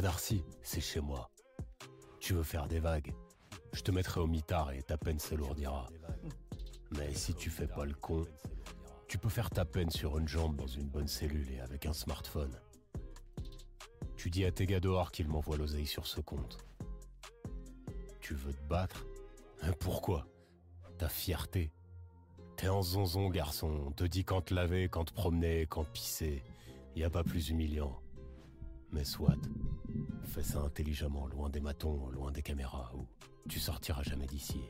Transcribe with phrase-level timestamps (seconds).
[0.00, 1.30] D'Arcy, c'est chez moi.
[2.20, 3.14] Tu veux faire des vagues
[3.72, 5.88] Je te mettrai au mitard et ta peine s'alourdira.
[6.96, 8.24] Mais si tu fais pas le con,
[9.08, 11.92] tu peux faire ta peine sur une jambe dans une bonne cellule et avec un
[11.92, 12.54] smartphone.
[14.16, 16.58] Tu dis à tes gars dehors qu'ils m'envoient l'oseille sur ce compte.
[18.20, 19.04] Tu veux te battre?
[19.62, 20.26] Hein, Pourquoi?
[20.98, 21.72] Ta fierté.
[22.56, 23.84] T'es en zonzon, garçon.
[23.86, 26.42] On te dit quand te laver, quand te promener, quand pisser.
[26.94, 28.00] Y a pas plus humiliant.
[28.90, 29.36] Mais soit.
[30.40, 33.06] Ça intelligemment, loin des matons, loin des caméras, ou
[33.50, 34.60] tu sortiras jamais d'ici.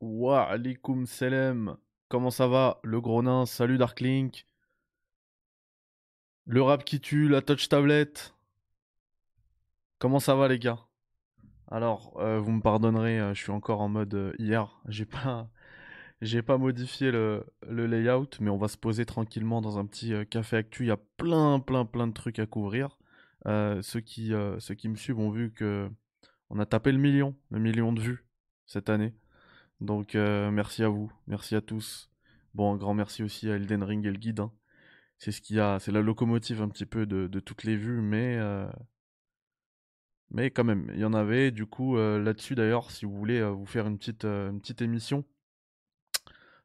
[0.00, 1.78] Wa alaikum salam.
[2.08, 3.46] Comment ça va, le gros nain?
[3.46, 4.46] Salut Darklink.
[6.44, 8.32] Le rap qui tue, la touch tablette.
[9.98, 10.78] Comment ça va, les gars?
[11.68, 14.80] Alors, euh, vous me pardonnerez, euh, je suis encore en mode euh, hier.
[14.88, 15.50] J'ai pas,
[16.22, 20.58] j'ai pas modifié le, layout, mais on va se poser tranquillement dans un petit café
[20.58, 20.84] actu.
[20.84, 22.98] Il y a plein, plein, plein de trucs à couvrir.
[23.46, 25.90] Ceux qui, ceux qui me suivent ont vu que
[26.50, 28.24] on a tapé le million, le million de vues
[28.66, 29.12] cette année.
[29.80, 32.10] Donc euh, merci à vous, merci à tous.
[32.54, 34.40] Bon, un grand merci aussi à Elden Ring et le guide.
[34.40, 34.52] hein.
[35.18, 38.00] C'est ce qu'il y a, c'est la locomotive un petit peu de, toutes les vues,
[38.00, 38.68] mais euh,
[40.30, 41.50] mais quand même, il y en avait.
[41.50, 45.24] Du coup, euh, là-dessus d'ailleurs, si vous voulez vous faire une petite une petite émission,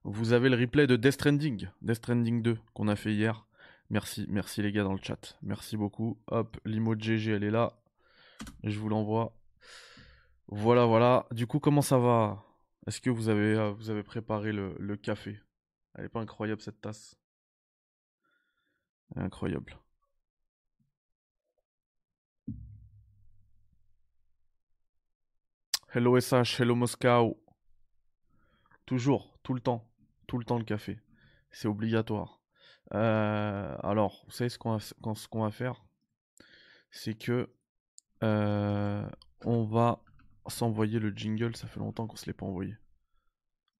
[0.04, 3.46] vous avez le replay de Death Stranding, Death Stranding 2 qu'on a fait hier.
[3.90, 6.18] Merci, merci les gars dans le chat, merci beaucoup.
[6.28, 7.74] Hop, l'imo de GG, elle est là.
[8.64, 9.38] Je vous l'envoie.
[10.48, 11.28] Voilà, voilà.
[11.32, 12.44] Du coup, comment ça va?
[12.88, 15.40] Est-ce que vous avez, euh, vous avez préparé le, café?
[15.96, 17.16] Elle est pas incroyable cette tasse?
[19.16, 19.78] Incroyable.
[25.94, 27.38] Hello SH, hello Moscow.
[28.86, 29.88] Toujours, tout le temps,
[30.28, 31.00] tout le temps le café.
[31.52, 32.42] C'est obligatoire.
[32.94, 35.84] Euh, alors, vous savez ce qu'on va, f- qu'on- ce qu'on va faire?
[36.92, 37.50] C'est que
[38.24, 39.08] euh,
[39.46, 40.04] on va
[40.52, 41.56] s'envoyer le jingle.
[41.56, 42.78] Ça fait longtemps qu'on se l'est pas envoyé.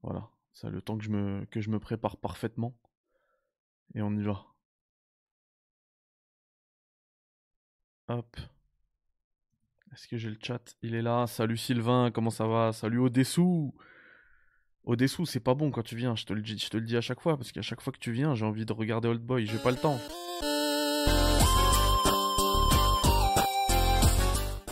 [0.02, 2.76] Voilà, ça le temps que je me, que je me prépare parfaitement.
[3.94, 4.46] Et on y va.
[8.08, 8.38] Hop.
[9.94, 10.76] Est-ce que j'ai le chat?
[10.82, 11.28] Il est là.
[11.28, 12.72] Salut Sylvain, comment ça va?
[12.72, 13.76] Salut Odessou.
[14.84, 17.02] Odessou, c'est pas bon quand tu viens, je te le je te le dis à
[17.02, 19.46] chaque fois, parce qu'à chaque fois que tu viens, j'ai envie de regarder Old Boy,
[19.46, 20.00] j'ai pas le temps.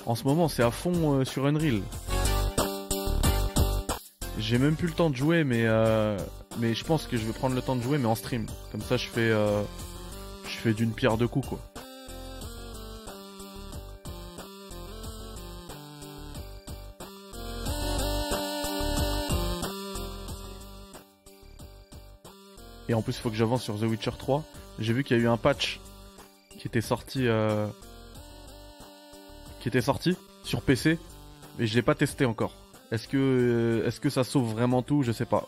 [0.09, 1.83] En ce moment, c'est à fond euh, sur Unreal.
[4.39, 6.17] J'ai même plus le temps de jouer, mais euh,
[6.57, 8.47] mais je pense que je vais prendre le temps de jouer, mais en stream.
[8.71, 9.61] Comme ça, je fais euh,
[10.45, 11.59] fais d'une pierre deux coups, quoi.
[22.87, 24.43] Et en plus, il faut que j'avance sur The Witcher 3.
[24.79, 25.79] J'ai vu qu'il y a eu un patch
[26.57, 27.67] qui était sorti, euh,
[29.59, 30.97] qui était sorti sur PC,
[31.57, 32.53] mais je l'ai pas testé encore.
[32.91, 35.03] Est-ce que, euh, est-ce que ça sauve vraiment tout?
[35.03, 35.47] Je sais pas.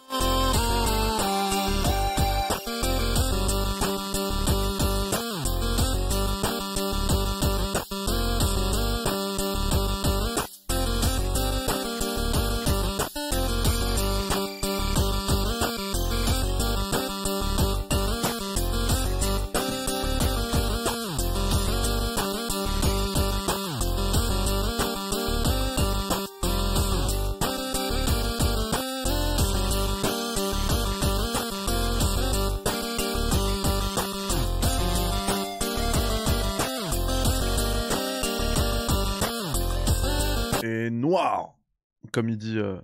[42.12, 42.80] Comme il dit euh,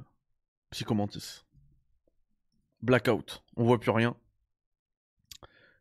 [0.72, 1.44] Psychomantis.
[2.82, 4.16] Blackout, on voit plus rien.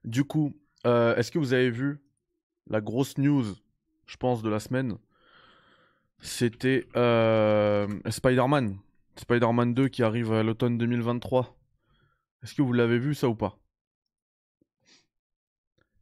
[0.04, 0.54] Du coup,
[0.86, 2.00] euh, est-ce que vous avez vu
[2.68, 3.44] la grosse news,
[4.06, 4.96] je pense, de la semaine?
[6.20, 8.78] C'était euh, Spider-Man.
[9.16, 11.58] Spider-Man 2 qui arrive à l'automne 2023.
[12.42, 13.58] Est-ce que vous l'avez vu ça ou pas?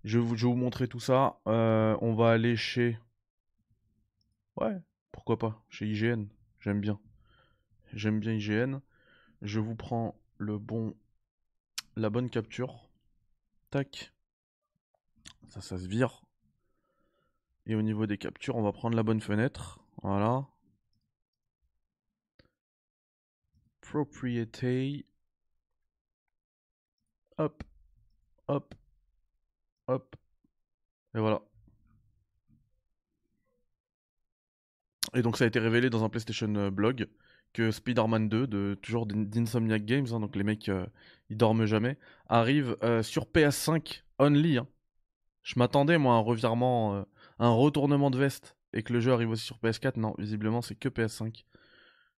[0.05, 1.41] Je vais, vous, je vais vous montrer tout ça.
[1.47, 2.99] On va aller chez...
[4.57, 4.77] Ouais,
[5.11, 6.27] pourquoi pas Chez IGN.
[6.61, 7.01] J'aime bien.
[7.95, 8.81] J'aime bien IGN.
[9.43, 10.95] Je vous prends le bon...
[11.97, 12.91] La bonne capture.
[13.71, 14.13] Tac.
[15.49, 16.25] Ça, ça se vire.
[17.67, 19.81] Et au niveau des captures, on va prendre la bonne fenêtre.
[20.03, 20.49] Voilà.
[23.81, 25.07] Propriété.
[27.39, 27.63] Hop.
[28.49, 28.75] Hop.
[29.87, 30.17] Hop.
[31.15, 31.41] Et voilà.
[35.15, 37.09] Et donc ça a été révélé dans un PlayStation euh, blog
[37.55, 40.87] que Spider-Man 2, de, toujours d'Insomniac Games, hein, donc les mecs euh,
[41.31, 41.97] ils dorment jamais,
[42.29, 44.59] arrive euh, sur PS5 only.
[44.59, 44.69] Hein.
[45.43, 47.07] Je m'attendais moi à un revirement,
[47.39, 49.99] un retournement de veste et que le jeu arrive aussi sur PS4.
[49.99, 51.45] Non, visiblement c'est que PS5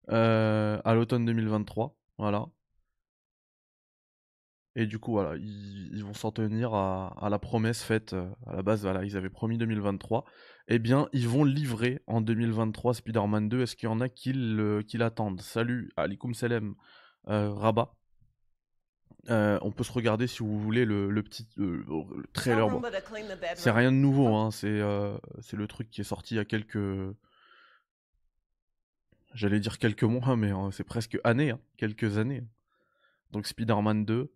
[0.08, 1.96] à l'automne 2023.
[2.18, 2.46] Voilà.
[4.78, 8.62] Et du coup, voilà, ils, vont s'en tenir à, la promesse faite euh, à la
[8.62, 8.82] base.
[8.82, 10.26] Voilà, ils avaient promis 2023.
[10.68, 13.62] Eh bien, ils vont livrer en 2023 Spider-Man 2.
[13.62, 15.40] Est-ce qu'il y en a qui l'attendent?
[15.40, 16.74] Salut, Alikum Salem,
[17.28, 17.94] euh, Rabat.
[19.30, 21.48] Euh, on peut se regarder si vous voulez le, petit
[22.34, 22.68] trailer.
[23.54, 24.50] C'est rien de nouveau, hein.
[24.50, 26.78] c'est le truc qui est sorti il y a quelques.
[29.32, 31.60] J'allais dire quelques mois, mais c'est presque années, hein.
[31.78, 32.44] quelques années.
[33.32, 34.30] Donc Spider-Man 2.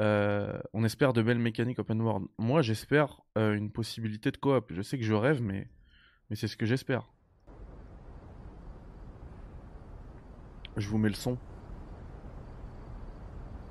[0.00, 2.26] Euh, on espère de belles mécaniques open world.
[2.38, 4.72] Moi, j'espère euh, une possibilité de coop.
[4.72, 5.68] Je sais que je rêve, mais,
[6.30, 7.08] mais c'est ce que j'espère.
[10.76, 11.36] Je vous mets le son.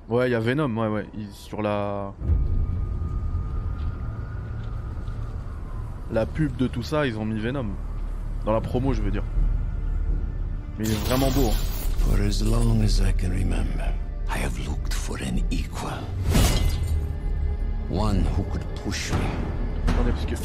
[0.08, 1.06] Ouais, il y a Venom, ouais, ouais.
[1.32, 2.14] sur la.
[6.10, 7.70] La pub de tout ça, ils ont mis Venom.
[8.44, 9.24] Dans la promo, je veux dire.
[10.78, 11.48] Mais il est vraiment beau.
[11.48, 11.72] Hein.
[11.98, 13.94] For as long as I can remember.
[14.34, 15.90] I have looked for an equal.
[17.90, 19.18] One who could push me.
[19.88, 20.36] Attendez, parce que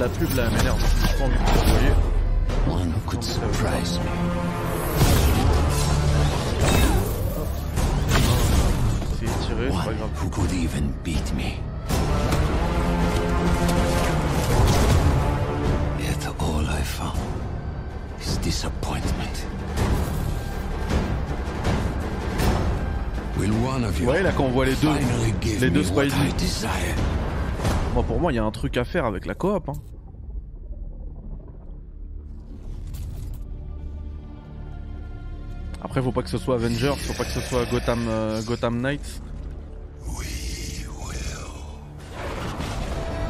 [0.00, 0.84] la pub là m'énerve.
[1.06, 1.40] J'ai pas envie de
[2.66, 2.72] vous.
[2.72, 4.10] One who could surprise me.
[9.20, 10.10] C'est tiré, c'est pas grave.
[10.20, 11.60] Who could even beat me.
[16.00, 17.16] Yet all I found
[18.20, 19.46] is disappointment.
[24.04, 24.88] Ouais, là, quand on voit les deux,
[25.60, 26.14] les deux Spidey.
[27.94, 29.68] Bon, pour moi, il y a un truc à faire avec la coop.
[29.68, 29.72] Hein.
[35.82, 38.80] Après, faut pas que ce soit Avengers, faut pas que ce soit Gotham, euh, Gotham
[38.80, 39.22] Knights.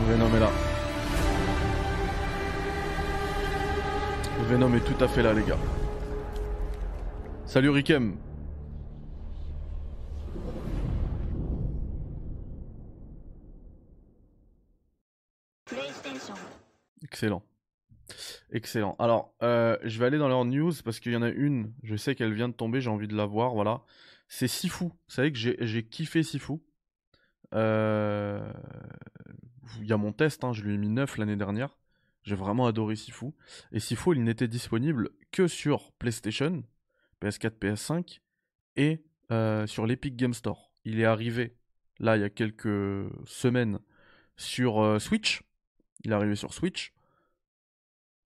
[0.08, 0.50] Venom est là.
[4.48, 5.58] Venom est tout à fait là, les gars.
[7.46, 8.16] Salut Rikem.
[17.10, 17.42] Excellent.
[18.52, 18.96] Excellent.
[18.98, 21.96] Alors, euh, je vais aller dans leur news parce qu'il y en a une, je
[21.96, 23.82] sais qu'elle vient de tomber, j'ai envie de la voir, voilà.
[24.28, 24.84] C'est Sifu.
[24.84, 26.54] Vous savez que j'ai kiffé Sifu.
[27.52, 28.52] Euh,
[29.80, 31.76] il y a mon test, hein, je lui ai mis 9 l'année dernière.
[32.22, 33.32] J'ai vraiment adoré Sifu.
[33.72, 36.62] Et Sifu, il n'était disponible que sur PlayStation,
[37.22, 38.20] PS4, PS5
[38.76, 39.02] et
[39.32, 40.70] euh, sur l'Epic Game Store.
[40.84, 41.56] Il est arrivé,
[41.98, 43.80] là, il y a quelques semaines,
[44.36, 45.42] sur Switch.
[46.04, 46.94] Il est arrivé sur Switch.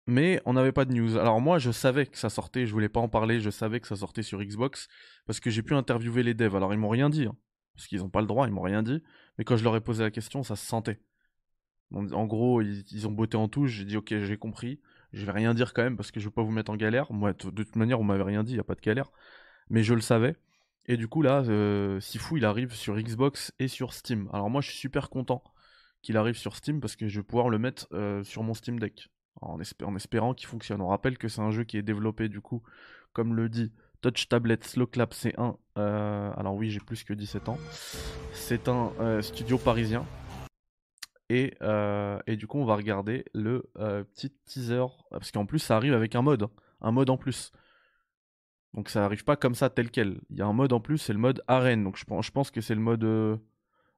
[0.07, 1.17] Mais on n'avait pas de news.
[1.17, 3.89] Alors moi, je savais que ça sortait, je voulais pas en parler, je savais que
[3.89, 4.89] ça sortait sur Xbox,
[5.27, 6.57] parce que j'ai pu interviewer les devs.
[6.57, 7.37] Alors ils m'ont rien dit, hein,
[7.75, 9.03] parce qu'ils n'ont pas le droit, ils m'ont rien dit.
[9.39, 11.01] Mais quand je leur ai posé la question, ça se sentait.
[11.93, 14.81] En gros, ils, ont botté en touche, j'ai dit ok, j'ai compris.
[15.13, 17.13] Je vais rien dire quand même, parce que je veux pas vous mettre en galère.
[17.13, 19.13] Moi, de toute manière, on m'avait rien dit, il y a pas de galère.
[19.71, 20.37] Mais je le savais.
[20.87, 24.29] Et du coup, là, euh, Sifu, il arrive sur Xbox et sur Steam.
[24.33, 25.43] Alors moi, je suis super content
[26.03, 28.79] qu'il arrive sur Steam, parce que je vais pouvoir le mettre euh, sur mon Steam
[28.79, 29.09] Deck
[29.41, 30.81] en, espérant qu'il fonctionne.
[30.81, 32.63] On rappelle que c'est un jeu qui est développé du coup,
[33.13, 35.57] comme le dit Touch Tablet Slow Clap C1.
[35.79, 37.59] Euh, alors oui, j'ai plus que 17 ans.
[38.33, 40.05] C'est un euh, studio parisien.
[41.31, 43.71] Et, euh, et, du coup, on va regarder le
[44.13, 44.85] petit teaser.
[45.11, 46.45] Parce qu'en plus, ça arrive avec un mode.
[46.45, 46.51] Hein.
[46.83, 47.51] Un mode en plus.
[48.75, 50.21] Donc ça arrive pas comme ça tel quel.
[50.31, 51.85] Il y a un mode en plus, c'est le mode arène.
[51.85, 53.05] Donc je je pense que c'est le mode...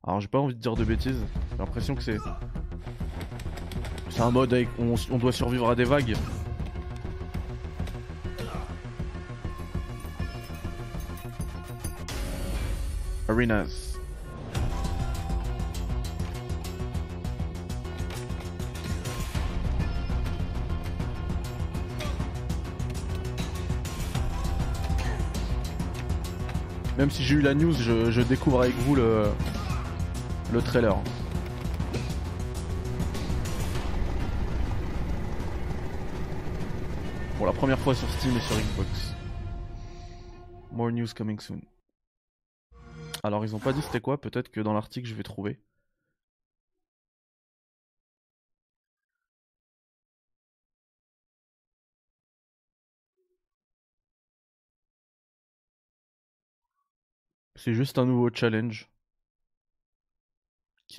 [0.05, 1.25] Alors j'ai pas envie de dire de bêtises.
[1.51, 2.19] J'ai l'impression que c'est...
[4.17, 6.17] C'est un mode avec on, doit survivre à des vagues.
[13.29, 13.99] Arenas.
[26.97, 29.25] Même si j'ai eu la news, je, je découvre avec vous le,
[30.55, 30.96] le trailer.
[37.47, 39.15] La première fois sur Steam et sur Xbox.
[40.73, 41.61] More news coming soon.
[43.23, 45.61] Alors ils ont pas dit c'était quoi, peut-être que dans l'article je vais trouver.
[57.55, 58.89] C'est juste un nouveau challenge.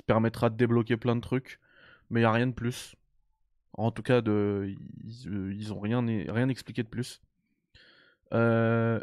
[0.02, 1.60] permettra de débloquer plein de trucs,
[2.08, 2.96] mais il a rien de plus.
[3.74, 7.20] En tout cas, de, ils, ont rien, expliqué de plus.
[8.32, 9.00] Euh,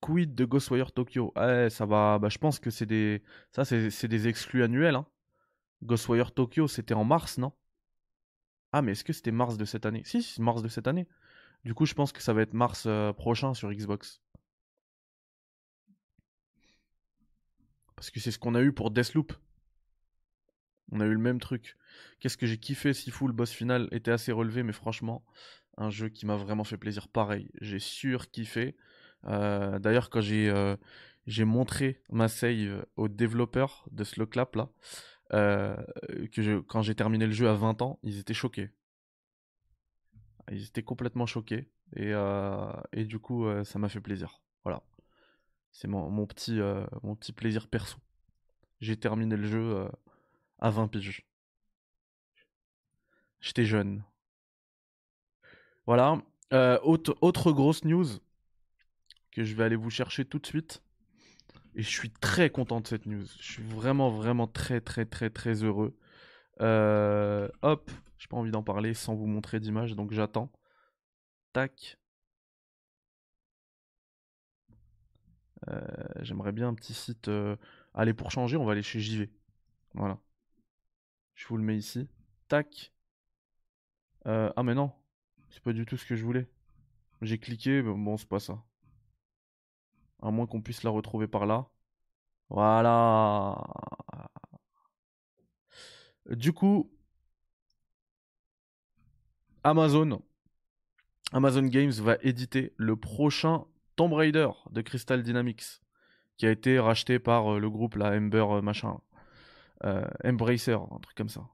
[0.00, 1.32] quid de Ghostwire Tokyo?
[1.68, 1.86] Ça.
[1.86, 4.94] Bah, je pense que c'est des, ça c'est des exclus annuels.
[4.94, 5.06] Hein.
[5.82, 7.52] Ghostwire Tokyo, c'était en mars, non?
[8.72, 10.02] Ah, mais est-ce que c'était mars de cette année?
[10.04, 11.06] Si, c'est mars de cette année.
[11.64, 14.20] Du coup, je pense que ça va être mars euh, prochain sur Xbox.
[17.96, 19.32] Parce que c'est ce qu'on a eu pour Deathloop.
[20.92, 21.76] On a eu le même truc.
[22.20, 25.24] Qu'est-ce que j'ai kiffé si fou le boss final était assez relevé, mais franchement,
[25.76, 27.08] un jeu qui m'a vraiment fait plaisir.
[27.08, 28.76] Pareil, j'ai sur kiffé.
[29.24, 30.76] Euh, d'ailleurs, quand j'ai euh,
[31.26, 34.70] j'ai montré ma save aux développeurs de Slowclap là,
[35.32, 35.76] euh,
[36.68, 38.70] quand j'ai terminé le jeu à 20 ans, ils étaient choqués.
[40.52, 44.40] Ils étaient complètement choqués et, du coup, ça m'a fait plaisir.
[44.62, 44.82] Voilà,
[45.72, 47.98] c'est mon petit plaisir perso.
[48.80, 49.88] J'ai terminé le jeu
[50.58, 51.26] à 20 piges.
[53.40, 54.02] J'étais jeune.
[55.86, 56.20] Voilà.
[56.52, 58.06] Euh, autre, grosse news
[59.30, 60.82] que je vais aller vous chercher tout de suite.
[61.74, 63.26] Et je suis très content de cette news.
[63.40, 65.96] Je suis vraiment, vraiment très, très, très, très heureux.
[66.60, 70.50] Euh, hop, j'ai pas envie d'en parler sans vous montrer d'image, donc j'attends.
[71.52, 71.98] Tac.
[75.68, 75.80] Euh,
[76.20, 77.30] j'aimerais bien un petit site.
[77.94, 79.30] Allez, pour changer, on va aller chez JV.
[79.94, 80.18] Voilà.
[81.36, 82.08] Je vous le mets ici.
[82.48, 82.92] Tac.
[84.26, 84.90] Euh, ah mais non.
[85.50, 86.48] C'est pas du tout ce que je voulais.
[87.22, 88.62] J'ai cliqué, mais bon, c'est pas ça.
[90.20, 91.68] À moins qu'on puisse la retrouver par là.
[92.48, 93.62] Voilà.
[96.30, 96.90] Du coup,
[99.62, 100.22] Amazon,
[101.32, 103.64] Amazon Games va éditer le prochain
[103.96, 105.80] Tomb Raider de Crystal Dynamics,
[106.36, 109.00] qui a été racheté par euh, le groupe la Ember euh, machin.
[109.84, 111.48] Euh, Embracer, un truc comme ça.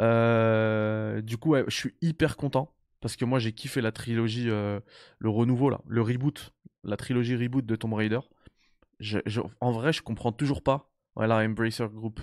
[0.00, 4.80] Euh, du coup, je suis hyper content parce que moi j'ai kiffé la trilogie, euh,
[5.18, 8.20] le renouveau là, le reboot, la trilogie reboot de Tomb Raider.
[9.60, 10.90] en vrai, je comprends toujours pas.
[11.14, 12.20] Voilà, Embracer Group,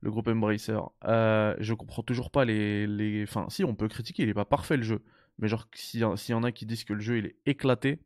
[0.00, 0.78] le groupe Embracer.
[1.02, 3.24] je comprends toujours pas les, les.
[3.24, 5.02] Enfin, si, on peut critiquer, il est pas parfait le jeu.
[5.38, 7.98] Mais genre, s'il y, en a qui disent que le jeu il est éclaté,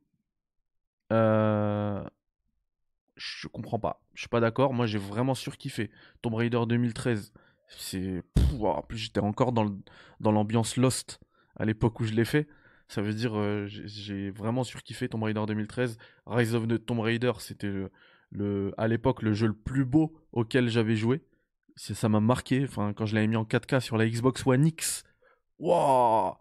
[1.12, 2.02] euh,
[3.18, 4.00] je comprends pas.
[4.14, 4.72] Je suis pas d'accord.
[4.72, 5.90] Moi, j'ai vraiment surkiffé.
[6.22, 7.32] Tomb Raider 2013,
[7.68, 8.22] c'est.
[8.60, 9.76] En plus, j'étais encore dans,
[10.20, 11.20] dans l'ambiance Lost
[11.56, 12.48] à l'époque où je l'ai fait.
[12.86, 15.98] Ça veut dire, euh, j'ai vraiment surkiffé Tomb Raider 2013.
[16.26, 17.72] Rise of the Tomb Raider, c'était
[18.30, 21.22] le, à l'époque le jeu le plus beau auquel j'avais joué.
[21.76, 22.64] Ça m'a marqué.
[22.64, 25.04] Enfin, quand je l'avais mis en 4K sur la Xbox One X.
[25.58, 26.34] Waouh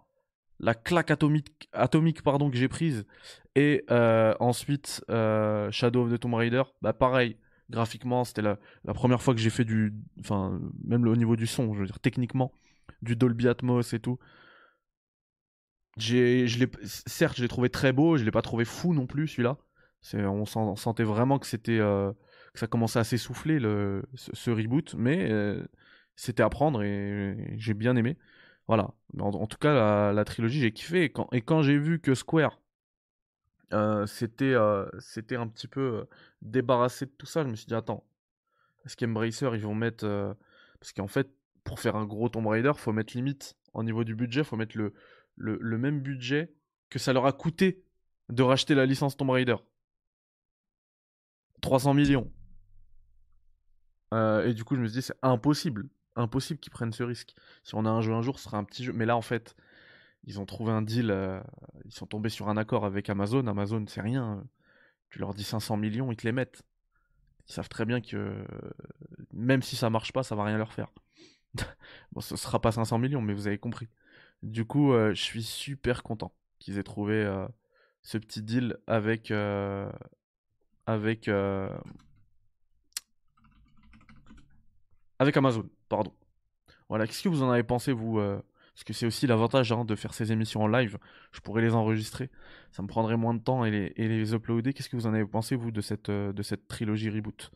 [0.59, 3.05] la claque atomique, atomique pardon, que j'ai prise.
[3.57, 7.37] Et euh, ensuite, euh, Shadow of the Tomb Raider, bah pareil,
[7.71, 8.59] graphiquement, c'était la,
[8.93, 9.95] première fois que j'ai fait du.
[10.19, 12.53] Enfin, même au niveau du son, je veux dire, techniquement,
[13.01, 14.19] du Dolby Atmos et tout.
[15.97, 19.57] Je certes, je l'ai trouvé très beau, je l'ai pas trouvé fou non plus celui-là.
[20.13, 22.11] On, on, sentait vraiment que c'était euh,
[22.53, 25.31] que ça commençait à s'essouffler le, ce, reboot, mais
[26.15, 28.19] c'était à prendre et j'ai bien aimé.
[28.67, 28.91] Voilà.
[29.19, 31.05] En, tout cas, la, trilogie, j'ai kiffé.
[31.05, 32.59] Et quand, et quand j'ai vu que Square
[34.07, 34.55] c'était
[34.99, 36.07] c'était un petit peu
[36.41, 38.05] débarrassé de tout ça, je me suis dit, attends,
[38.85, 40.07] est-ce qu'Embracer, ils vont mettre.
[40.79, 41.29] Parce qu'en fait,
[41.63, 43.55] pour faire un gros Tomb Raider, faut mettre limite.
[43.73, 44.93] Au niveau du budget, faut mettre le,
[45.35, 46.53] le même budget
[46.89, 47.83] que ça leur a coûté
[48.29, 49.57] de racheter la licence Tomb Raider.
[51.61, 52.31] 300 millions.
[54.13, 57.35] et du coup, je me suis dit, c'est impossible impossible qu'ils prennent ce risque.
[57.63, 58.93] Si on a un jeu un jour, ce sera un petit jeu.
[58.93, 59.55] Mais là, en fait,
[60.27, 61.39] ils ont trouvé un deal, euh,
[61.85, 63.47] ils sont tombés sur un accord avec Amazon.
[63.47, 64.43] Amazon, c'est rien.
[65.09, 66.63] Tu leur dis 500 millions, ils te les mettent.
[67.47, 68.45] Ils savent très bien que
[69.31, 70.91] même si ça marche pas, ça va rien leur faire.
[72.11, 73.87] bon, ce sera pas 500 millions, mais vous avez compris.
[74.43, 77.47] Du coup, euh, je suis super content qu'ils aient trouvé euh,
[78.01, 79.31] ce petit deal avec
[80.85, 81.29] avec
[85.19, 86.13] avec Amazon pardon.
[86.89, 88.19] Voilà, qu'est-ce que vous en avez pensé, vous
[88.77, 90.99] Parce que c'est aussi l'avantage hein, de faire ces émissions en live.
[91.31, 92.29] Je pourrais les enregistrer.
[92.69, 94.71] Ça me prendrait moins de temps et les, uploader.
[94.71, 97.49] Qu'est-ce que vous en avez pensé, vous, de cette, euh, de cette trilogie reboot?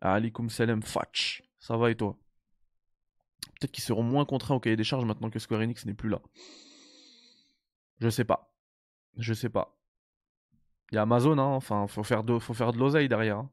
[0.00, 1.44] Alikum Salem Fatch.
[1.60, 2.18] Ça va et toi?
[3.60, 6.08] Peut-être qu'ils seront moins contraints au cahier des charges maintenant que Square Enix n'est plus
[6.08, 6.20] là.
[8.00, 8.52] Je sais pas.
[9.18, 9.78] Je sais pas.
[10.90, 11.44] Il y a Amazon, hein.
[11.44, 13.38] Enfin, faut faire de, faut faire de l'oseille derrière.
[13.38, 13.50] Hein.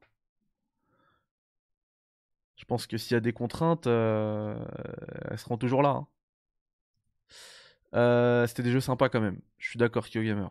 [2.56, 4.58] Je pense que s'il y a des contraintes, euh,
[5.30, 5.90] elles seront toujours là.
[5.90, 6.08] Hein.
[7.94, 9.40] Euh, c'était des jeux sympas quand même.
[9.58, 10.48] Je suis d'accord, KyoGamer.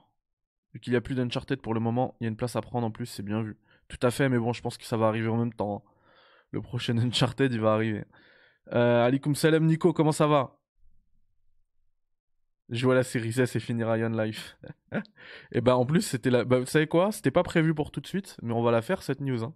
[0.74, 2.62] Vu qu'il n'y a plus d'Uncharted pour le moment, il y a une place à
[2.62, 3.58] prendre en plus, c'est bien vu.
[3.90, 5.84] Tout à fait, mais bon, je pense que ça va arriver en même temps.
[5.86, 5.90] Hein.
[6.52, 8.06] Le prochain Uncharted, il va arriver.
[8.74, 10.58] Euh, Alikum salam Nico, comment ça va?
[12.70, 14.58] Je vois la série S et finir Iron Life.
[15.52, 16.46] et bah en plus, c'était la...
[16.46, 17.12] Bah, vous savez quoi?
[17.12, 19.44] C'était pas prévu pour tout de suite, mais on va la faire cette news.
[19.44, 19.54] Hein.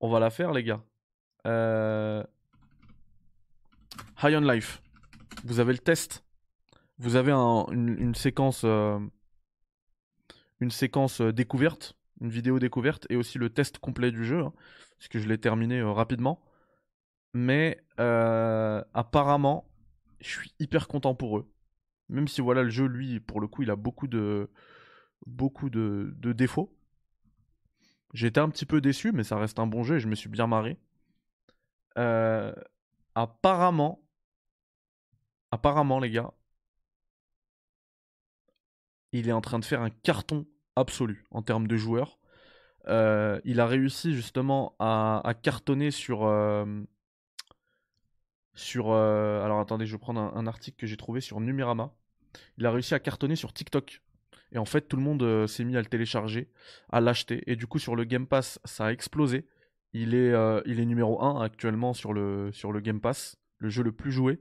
[0.00, 0.82] On va la faire les gars.
[1.46, 2.22] Euh...
[4.22, 4.82] High on Life.
[5.44, 6.24] Vous avez le test.
[6.98, 8.62] Vous avez une, séquence...
[8.64, 8.98] Euh,
[10.60, 11.98] une séquence euh, découverte.
[12.22, 13.06] Une vidéo découverte.
[13.10, 14.40] Et aussi le test complet du jeu.
[14.40, 14.54] Hein,
[14.96, 16.40] parce que je l'ai terminé euh, rapidement.
[17.34, 19.68] Mais apparemment,
[20.20, 21.50] je suis hyper content pour eux.
[22.08, 24.50] Même si voilà le jeu, lui, pour le coup, il a beaucoup de
[25.26, 26.72] beaucoup de défauts.
[28.12, 30.28] J'étais un petit peu déçu, mais ça reste un bon jeu et je me suis
[30.28, 30.78] bien marré.
[33.16, 34.03] apparemment,
[35.54, 36.32] apparemment les gars,
[39.12, 42.18] il est en train de faire un carton absolu en termes de joueurs.
[42.88, 46.24] Euh, il a réussi justement à, cartonner sur.
[46.24, 46.66] Euh,
[48.76, 51.94] euh, alors attendez, je vais prendre un, article que j'ai trouvé sur Numirama.
[52.58, 54.02] Il a réussi à cartonner sur TikTok.
[54.50, 56.50] Et en fait, tout le monde s'est mis à le télécharger,
[56.90, 57.42] à l'acheter.
[57.46, 59.46] Et du coup, sur le Game Pass, ça a explosé.
[59.92, 60.32] Il est,
[60.66, 64.10] il est numéro 1 actuellement sur le, sur le Game Pass, le jeu le plus
[64.10, 64.40] joué.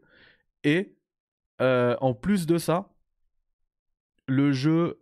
[0.63, 0.95] Et
[1.63, 2.89] en plus de ça,
[4.27, 4.99] le jeu.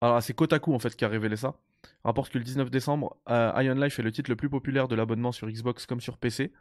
[0.00, 1.54] Alors, c'est Kotaku en fait qui a révélé ça.
[2.04, 4.94] Rapporte que le 19 décembre, euh, Iron Life est le titre le plus populaire de
[4.94, 6.52] l'abonnement sur Xbox comme sur PC.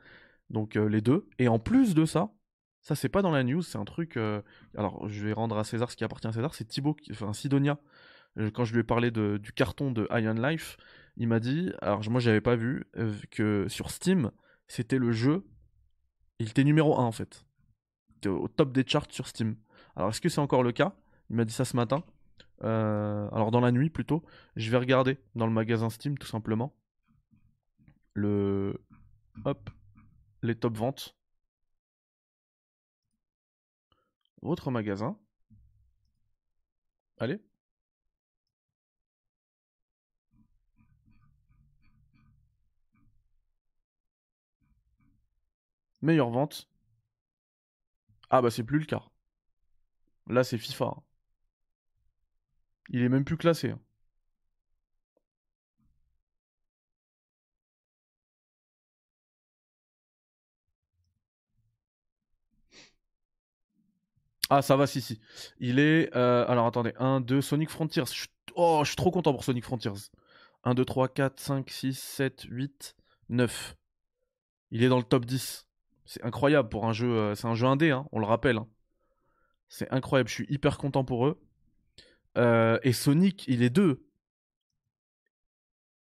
[0.50, 1.28] Donc euh, les deux.
[1.40, 2.32] Et en plus de ça,
[2.82, 4.18] ça c'est pas dans la news, c'est un truc.
[4.18, 4.42] Euh,
[4.78, 7.80] alors je vais rendre à César ce qui appartient à César, c'est Thibaut, enfin Sidonia.
[8.54, 10.78] Quand je lui ai parlé du carton de Iron Life,
[11.18, 12.88] il m'a dit, alors moi j'avais pas vu,
[13.30, 14.32] que sur Steam,
[14.68, 15.46] c'était le jeu.
[16.40, 17.46] Il était numéro 1 en fait.
[18.30, 19.56] Au top des charts sur Steam.
[19.96, 20.96] Alors est-ce que c'est encore le cas?
[21.30, 22.04] Il m'a dit ça ce matin.
[22.64, 24.24] Euh, alors dans la nuit plutôt.
[24.56, 26.74] Je vais regarder dans le magasin Steam tout simplement.
[28.14, 28.82] Le.
[29.46, 29.70] Hop.
[30.42, 31.16] Les top ventes.
[34.42, 35.18] Votre magasin.
[37.18, 37.40] Allez.
[46.02, 46.70] Meilleure vente.
[48.34, 49.04] Ah bah c'est plus le cas.
[50.28, 50.96] Là c'est FIFA.
[52.90, 53.72] Il est même plus classé.
[53.72, 53.80] Hein.
[64.50, 65.20] Ah, ça va, si, si.
[65.60, 66.16] Il est.
[66.16, 66.94] Euh, alors, attendez.
[67.00, 68.04] 1, 2, Sonic Frontiers.
[68.56, 69.92] Oh, je suis trop content pour Sonic Frontiers.
[70.64, 72.96] 1, 2, 3, 4, 5, 6, 7, 8,
[73.30, 73.76] 9.
[74.72, 75.66] Il est dans le top 10.
[76.06, 77.10] C'est incroyable pour un jeu.
[77.10, 78.58] Euh, c'est un jeu indé, hein, on le rappelle.
[78.58, 78.68] Hein.
[79.70, 80.30] C'est incroyable.
[80.30, 81.42] Je suis hyper content pour eux.
[82.38, 84.06] Euh, et Sonic, il est 2.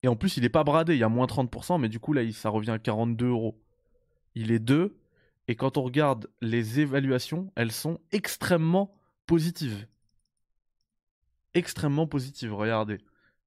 [0.04, 2.14] Et en plus, il est pas bradé, il y a moins 30%, mais du coup,
[2.14, 3.62] là, ça revient à 42 euros.
[4.34, 4.98] Il est 2.
[5.48, 9.88] Et quand on regarde les évaluations, elles sont extrêmement positives.
[11.54, 13.00] Extrêmement positives, regardez.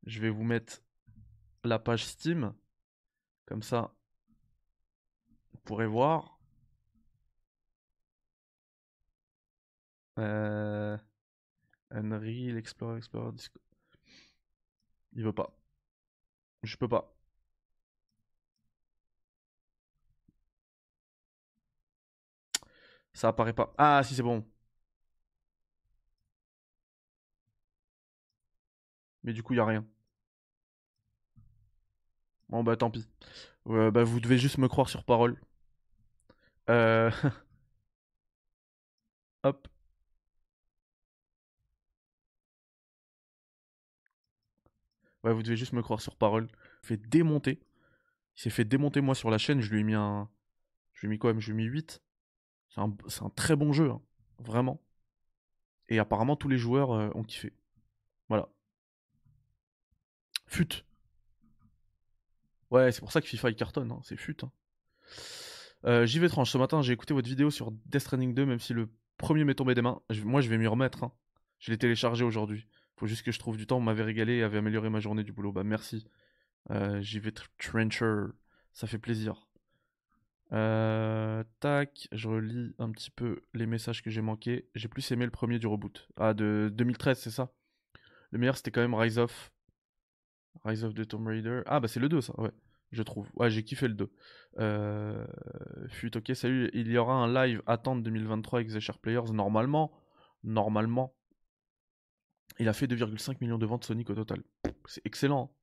[0.06, 0.82] Je vais vous mettre
[1.64, 2.52] la page Steam.
[3.46, 3.94] Comme ça,
[5.52, 6.33] vous pourrez voir.
[10.18, 10.96] Euh...
[11.90, 13.58] Unreal, Explorer, Explorer, Disco.
[15.14, 15.56] Il veut pas.
[16.64, 17.14] Je peux pas.
[23.14, 23.72] Ça apparaît pas.
[23.78, 24.44] Ah, si, c'est bon.
[29.24, 29.84] Mais du coup, il a rien.
[32.48, 33.06] Bon, bah tant pis.
[33.68, 35.36] Euh, bah, vous devez juste me croire sur parole.
[36.70, 37.10] Euh...
[39.44, 39.68] Hop.
[45.24, 46.48] Ouais, vous devez juste me croire sur parole.
[46.82, 47.60] Il fait démonter.
[48.36, 49.60] Il s'est fait démonter moi sur la chaîne.
[49.60, 50.28] Je lui ai mis un.
[50.92, 52.02] Je lui ai mis quoi même Je lui ai mis 8.
[52.68, 52.80] C'est
[53.22, 53.30] un...
[53.30, 53.90] très bon jeu.
[53.90, 54.02] Hein.
[54.38, 54.82] Vraiment.
[55.88, 57.52] Et apparemment, tous les joueurs euh, ont kiffé.
[58.28, 58.48] Voilà.
[60.46, 60.84] Fut.
[62.70, 63.92] Ouais, c'est pour ça que FIFA il cartonne.
[63.92, 64.00] Hein.
[64.02, 64.36] C'est fut.
[64.44, 64.50] Hein.
[65.84, 66.50] Euh, J'y vais tranche.
[66.50, 69.54] Ce matin, j'ai écouté votre vidéo sur Death Stranding 2, même si le premier m'est
[69.54, 70.02] tombé des mains.
[70.24, 71.04] Moi, je vais m'y remettre.
[71.04, 71.12] Hein.
[71.60, 72.66] Je l'ai téléchargé aujourd'hui.
[72.96, 73.78] Faut juste que je trouve du temps.
[73.78, 75.52] On m'avait régalé et avait amélioré ma journée du boulot.
[75.52, 76.06] Bah merci.
[76.70, 78.26] Euh, J'y vais Trencher.
[78.72, 79.46] Ça fait plaisir.
[80.52, 84.68] Euh, tac, je relis un petit peu les messages que j'ai manqués.
[84.74, 86.08] J'ai plus aimé le premier du reboot.
[86.16, 87.52] Ah, de 2013, c'est ça?
[88.30, 89.52] Le meilleur, c'était quand même Rise of.
[90.64, 91.62] Rise of the Tomb Raider.
[91.66, 92.52] Ah, bah c'est le 2, ça, ouais.
[92.92, 93.28] Je trouve.
[93.34, 94.12] Ouais, j'ai kiffé le 2.
[94.58, 95.26] Euh...
[95.88, 96.70] Fut ok, salut.
[96.74, 99.32] Il y aura un live attente 2023 avec The Sharp Players.
[99.32, 99.92] Normalement.
[100.44, 101.14] Normalement.
[102.58, 104.42] Il a fait 2,5 millions de ventes Sonic au total.
[104.86, 105.50] C'est excellent.
[105.52, 105.56] Hein.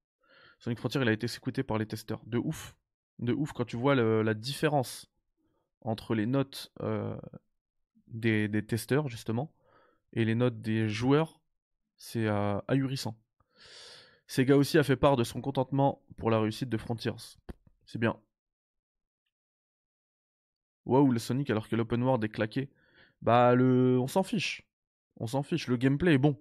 [0.60, 2.22] Sonic Frontier, il a été écouté par les testeurs.
[2.26, 2.76] De ouf.
[3.20, 5.12] De ouf quand tu vois la différence
[5.82, 7.18] entre les notes euh,
[8.08, 9.54] des, testeurs, justement,
[10.14, 11.42] et les notes des joueurs.
[11.98, 13.18] C'est euh, ahurissant.
[14.28, 17.12] Sega aussi a fait part de son contentement pour la réussite de Frontiers.
[17.86, 18.20] C'est bien.
[20.86, 22.70] Waouh, le Sonic alors que l'open world est claqué.
[23.22, 24.00] Bah, le...
[24.00, 24.64] on s'en fiche.
[25.18, 25.68] On s'en fiche.
[25.68, 26.38] Le gameplay est bon.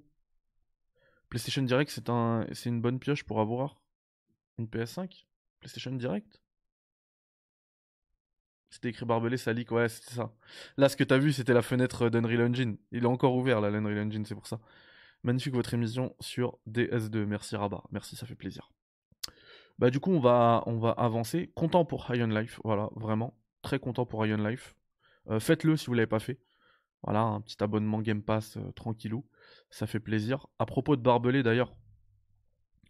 [1.30, 2.46] PlayStation Direct, c'est un...
[2.66, 3.80] une bonne pioche pour avoir
[4.58, 5.26] une PS5
[5.60, 6.40] PlayStation Direct?
[8.68, 10.32] C'était écrit barbelé, ça leak, ouais, c'était ça.
[10.76, 12.76] Là, ce que t'as vu, c'était la fenêtre d'Unreal Engine.
[12.92, 14.60] Il est encore ouvert, là, l'Unreal Engine, c'est pour ça.
[15.22, 17.24] Magnifique votre émission sur DS2.
[17.24, 18.70] Merci Rabat, merci, ça fait plaisir.
[19.78, 21.50] Bah du coup, on va, on va avancer.
[21.54, 23.36] Content pour High Life, voilà, vraiment.
[23.62, 24.74] Très content pour High Life.
[25.28, 26.38] Euh, faites-le si vous l'avez pas fait.
[27.02, 29.24] Voilà, un petit abonnement Game Pass euh, tranquillou.
[29.70, 30.46] Ça fait plaisir.
[30.58, 31.74] À propos de Barbelé d'ailleurs,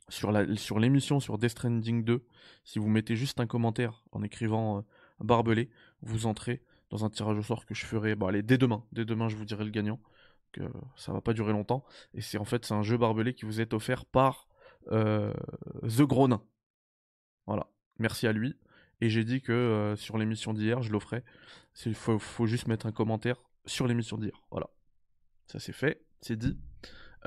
[0.09, 0.33] sur
[0.81, 2.27] l'émission sur, Death Stranding 2,
[2.65, 4.83] si vous mettez juste un commentaire en écrivant euh,
[5.21, 5.71] Barbelé,
[6.03, 8.17] vous entrez dans un tirage au sort que je ferai.
[8.17, 8.85] Bon allez, dès demain.
[8.91, 10.01] Dès demain, je vous dirai le gagnant.
[10.53, 10.63] Que
[10.97, 11.85] ça va pas durer longtemps.
[12.13, 14.49] Et c'est en fait un jeu barbelé qui vous est offert par
[14.91, 16.43] The Gronin.
[17.47, 17.69] Voilà.
[18.01, 18.57] Merci à lui.
[19.01, 21.23] Et j'ai dit que sur l'émission d'hier, je l'offrais.
[21.87, 24.43] Il faut, juste mettre un commentaire sur l'émission d'hier.
[24.51, 24.69] Voilà.
[25.47, 26.59] Ça c'est fait, c'est dit.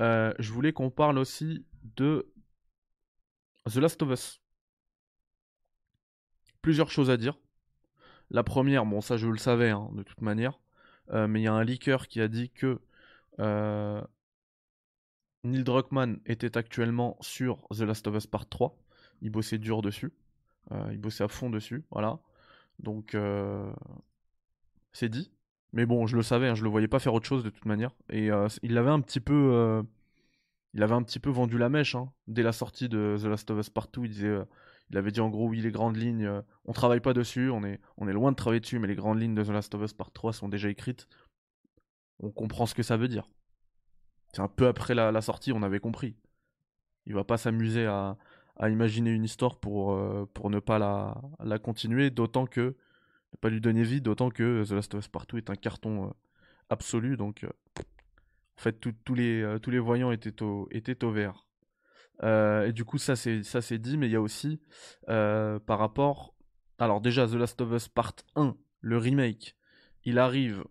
[0.00, 1.64] Euh, je voulais qu'on parle aussi
[1.96, 2.32] de
[3.66, 4.40] The Last of Us.
[6.62, 7.38] Plusieurs choses à dire.
[8.30, 10.58] La première, bon ça je le savais hein, de toute manière,
[11.10, 12.80] euh, mais il y a un leaker qui a dit que
[13.38, 14.02] euh,
[15.44, 18.76] Neil Druckmann était actuellement sur The Last of Us Part 3.
[19.20, 20.12] Il bossait dur dessus.
[20.90, 22.18] il bossait à fond dessus, voilà.
[22.78, 23.16] Donc
[24.92, 25.33] c'est dit.
[25.74, 27.64] Mais bon, je le savais, hein, je le voyais pas faire autre chose de toute
[27.64, 27.90] manière.
[28.08, 29.82] Et euh, il avait un petit peu, euh,
[30.72, 32.12] il avait un petit peu vendu la mèche hein.
[32.28, 34.04] dès la sortie de The Last of Us Partout.
[34.04, 34.44] Il disait, euh,
[34.90, 36.30] il avait dit en gros oui les grandes lignes,
[36.64, 39.20] on travaille pas dessus, on est, on est loin de travailler dessus, mais les grandes
[39.20, 41.08] lignes de The Last of Us Part 3 sont déjà écrites.
[42.20, 43.28] On comprend ce que ça veut dire.
[44.32, 46.14] C'est un peu après la, sortie, on avait compris.
[47.06, 48.16] Il va pas s'amuser à,
[48.56, 49.98] à, imaginer une histoire pour,
[50.34, 52.76] pour ne pas la, la continuer, d'autant que
[53.40, 56.10] pas lui donner vie, d'autant que The Last of Us Partout est un carton euh,
[56.70, 57.16] absolu.
[57.16, 60.68] Donc, euh, en fait, tous les, euh, tous les voyants étaient au,
[61.10, 61.46] vert.
[62.22, 64.60] et du coup, ça c'est, ça c'est dit, mais il y a aussi
[65.06, 66.34] par rapport.
[66.78, 69.56] Alors, déjà, The Last of Us Part 1, le remake,
[70.04, 70.64] il arrive.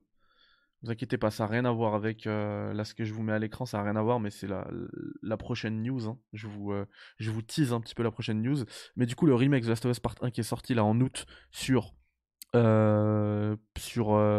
[0.81, 3.23] Ne vous inquiétez pas, ça n'a rien à voir avec là ce que je vous
[3.23, 4.67] mets à l'écran, ça n'a rien à voir, mais c'est la,
[5.21, 6.09] la prochaine news.
[6.09, 6.19] Hein.
[6.33, 6.73] Je, vous,
[7.19, 8.65] je vous tease un petit peu la prochaine news.
[8.97, 10.83] Mais du coup, le remake The Last of Us Part 1 qui est sorti là
[10.83, 11.93] en août sur
[12.55, 14.37] euh, sur euh,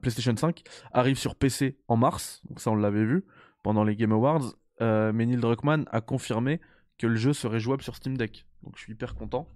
[0.00, 3.24] PlayStation 5 arrive sur PC en mars, ça on l'avait vu
[3.64, 6.60] pendant les Game Awards, euh, mais Neil Druckmann a confirmé
[6.98, 8.46] que le jeu serait jouable sur Steam Deck.
[8.62, 9.48] Donc je suis hyper content.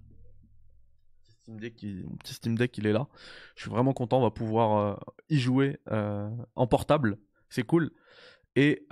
[1.29, 3.07] Steam Deck, mon petit Steam Deck il est là.
[3.55, 7.19] Je suis vraiment content, on va pouvoir y jouer en portable,
[7.49, 7.91] c'est cool.
[8.57, 8.85] Et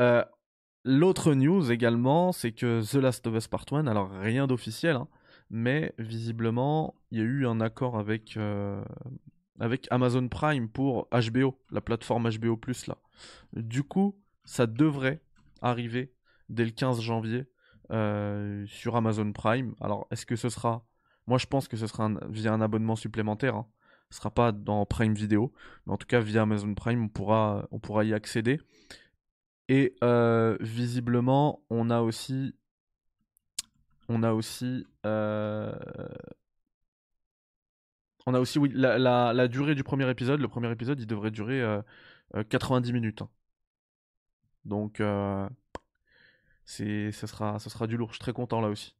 [0.86, 5.10] l'autre news également, c'est que The Last of Us Part 1, alors rien d'officiel, hein,
[5.49, 8.83] mais visiblement, il y a eu un accord avec, euh,
[9.89, 12.97] Amazon Prime pour HBO, la plateforme HBO là.
[13.53, 15.21] Du coup, ça devrait
[15.62, 16.13] arriver
[16.49, 17.45] dès le 15 janvier
[17.91, 19.75] euh, sur Amazon Prime.
[19.79, 20.86] Alors, est-ce que ce sera.
[21.25, 23.55] Moi, je pense que ce sera via un abonnement supplémentaire.
[23.55, 23.67] Hein.
[24.10, 25.51] Ce sera pas dans Prime Video,
[25.86, 28.62] mais en tout cas via Amazon Prime, on pourra, on pourra y accéder.
[29.67, 32.55] Et euh, visiblement, on a aussi
[34.10, 34.86] on a aussi.
[35.06, 35.74] Euh,
[38.26, 40.39] on a aussi, la, durée du premier épisode.
[40.39, 41.63] Le premier épisode, il devrait durer
[42.50, 43.22] 90 euh, euh, minutes.
[43.22, 43.30] Hein.
[44.65, 45.02] Donc,
[46.65, 48.10] c'est, ça, sera, ça sera du lourd.
[48.10, 48.96] Je suis très content là aussi.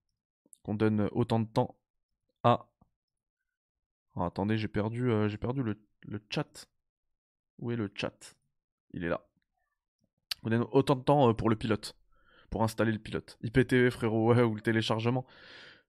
[0.64, 1.76] Qu'on donne autant de temps
[2.44, 2.68] à.
[4.16, 6.68] Oh, attendez, j'ai perdu, j'ai perdu le, le chat.
[7.60, 8.36] Où est le chat?
[8.92, 9.22] Il est là.
[10.44, 11.96] On donne autant de temps pour le pilote
[12.50, 13.38] pour installer le pilote.
[13.44, 15.26] IPTV, frérot, ou le téléchargement.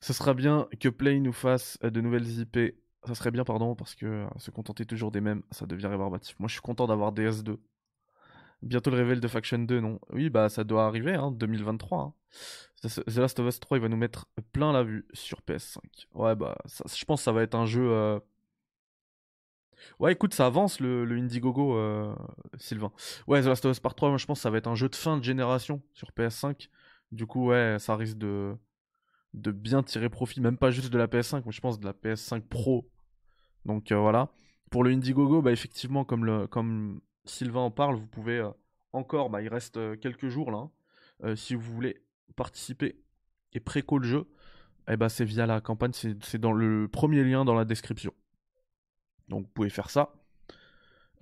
[0.00, 2.58] Ce sera bien que Play nous fasse euh, de nouvelles IP.
[3.04, 6.38] Ça serait bien, pardon, parce que euh, se contenter toujours des mêmes, ça devient rébarbatif.
[6.38, 7.56] Moi, je suis content d'avoir DS2.
[8.62, 10.00] Bientôt le réveil de Faction 2, non?
[10.10, 11.98] Oui, bah ça doit arriver, hein, 2023.
[11.98, 12.12] Hein.
[12.82, 15.78] The Last of Us 3, il va nous mettre plein la vue sur PS5.
[16.14, 17.88] Ouais, bah je pense que ça va être un jeu...
[17.90, 18.18] Euh,
[19.98, 22.14] Ouais, écoute, ça avance le, le Indiegogo, euh,
[22.56, 22.92] Sylvain.
[23.26, 24.74] Ouais, The Last of Us Part 3, moi je pense que ça va être un
[24.74, 26.68] jeu de fin de génération sur PS5.
[27.12, 28.54] Du coup, ouais, ça risque de,
[29.34, 31.92] de bien tirer profit, même pas juste de la PS5, mais je pense de la
[31.92, 32.88] PS5 Pro.
[33.64, 34.30] Donc euh, voilà.
[34.70, 38.50] Pour le Indiegogo, bah effectivement, comme, le, comme Sylvain en parle, vous pouvez euh,
[38.92, 40.68] encore, bah il reste quelques jours là,
[41.22, 41.36] hein.
[41.36, 42.02] si vous voulez
[42.36, 43.00] participer
[43.54, 44.26] et préco le jeu.
[44.88, 48.12] eh ben, c'est via la campagne, c'est dans le premier lien dans la description.
[49.28, 50.12] Donc vous pouvez faire ça.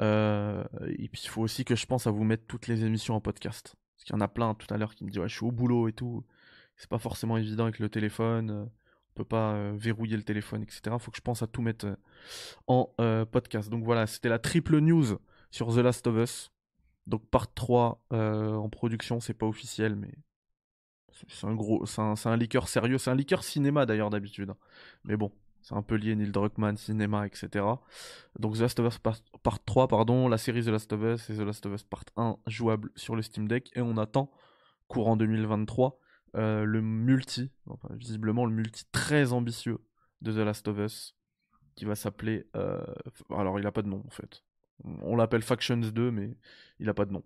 [0.01, 0.65] Euh,
[0.99, 3.21] et puis il faut aussi que je pense à vous mettre toutes les émissions en
[3.21, 3.77] podcast.
[3.95, 5.47] Parce qu'il y en a plein tout à l'heure qui me disent ouais je suis
[5.47, 6.25] au boulot et tout.
[6.77, 8.51] C'est pas forcément évident avec le téléphone.
[8.51, 10.95] Euh, on peut pas euh, verrouiller le téléphone, etc.
[10.99, 11.97] Faut que je pense à tout mettre
[12.67, 12.95] en
[13.31, 13.71] podcast.
[13.71, 15.19] Donc voilà, c'était la triple news
[15.51, 16.53] sur The Last of Us.
[17.07, 20.13] Donc part 3 en production, c'est pas officiel, mais
[21.29, 22.99] c'est un gros, c'est un, un liqueur sérieux.
[22.99, 24.53] C'est un liqueur cinéma d'ailleurs d'habitude.
[25.05, 25.33] Mais bon,
[25.67, 27.65] c'est un peu lié Neil Druckmann, cinéma, etc.
[28.39, 31.35] Donc The Last of Us Part, 3, pardon, la série The Last of Us et
[31.35, 33.71] The Last of Us Part 1 jouable sur le Steam Deck.
[33.75, 34.31] Et on attend,
[34.87, 35.99] courant 2023,
[36.37, 37.51] euh, le multi,
[37.91, 39.79] visiblement le multi très ambitieux
[40.23, 41.17] de The Last of Us,
[41.75, 42.47] qui va s'appeler...
[42.55, 42.81] Euh,
[43.31, 44.45] alors il a pas de nom en fait.
[44.85, 46.37] On l'appelle Factions 2, mais
[46.79, 47.25] il a pas de nom.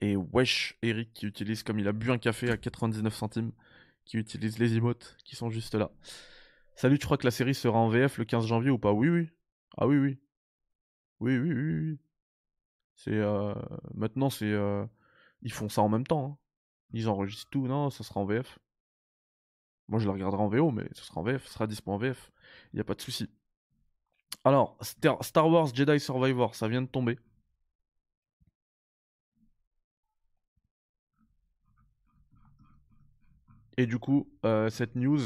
[0.00, 3.52] Et wesh, Eric qui utilise, comme il a bu un café à 99 centimes,
[4.04, 5.90] qui utilise les emotes qui sont juste là.
[6.76, 8.92] Salut, tu crois que la série sera en VF le 15 janvier ou pas?
[8.92, 9.30] Oui, oui.
[9.78, 10.18] Ah oui, oui.
[11.20, 11.98] Oui, oui, oui, oui.
[12.94, 13.54] C'est euh...
[13.94, 14.84] maintenant, c'est euh...
[15.42, 16.26] ils font ça en même temps.
[16.26, 16.38] Hein.
[16.92, 17.66] Ils enregistrent tout.
[17.66, 18.58] Non, ça sera en VF.
[19.88, 21.98] Moi, je la regarderai en VO, mais ce sera en VF, ce sera dispo en
[21.98, 22.32] VF.
[22.72, 23.30] Il y a pas de souci.
[24.44, 24.76] Alors,
[25.22, 27.18] Star Wars Jedi Survivor, ça vient de tomber.
[33.76, 35.20] Et du coup, euh, cette news,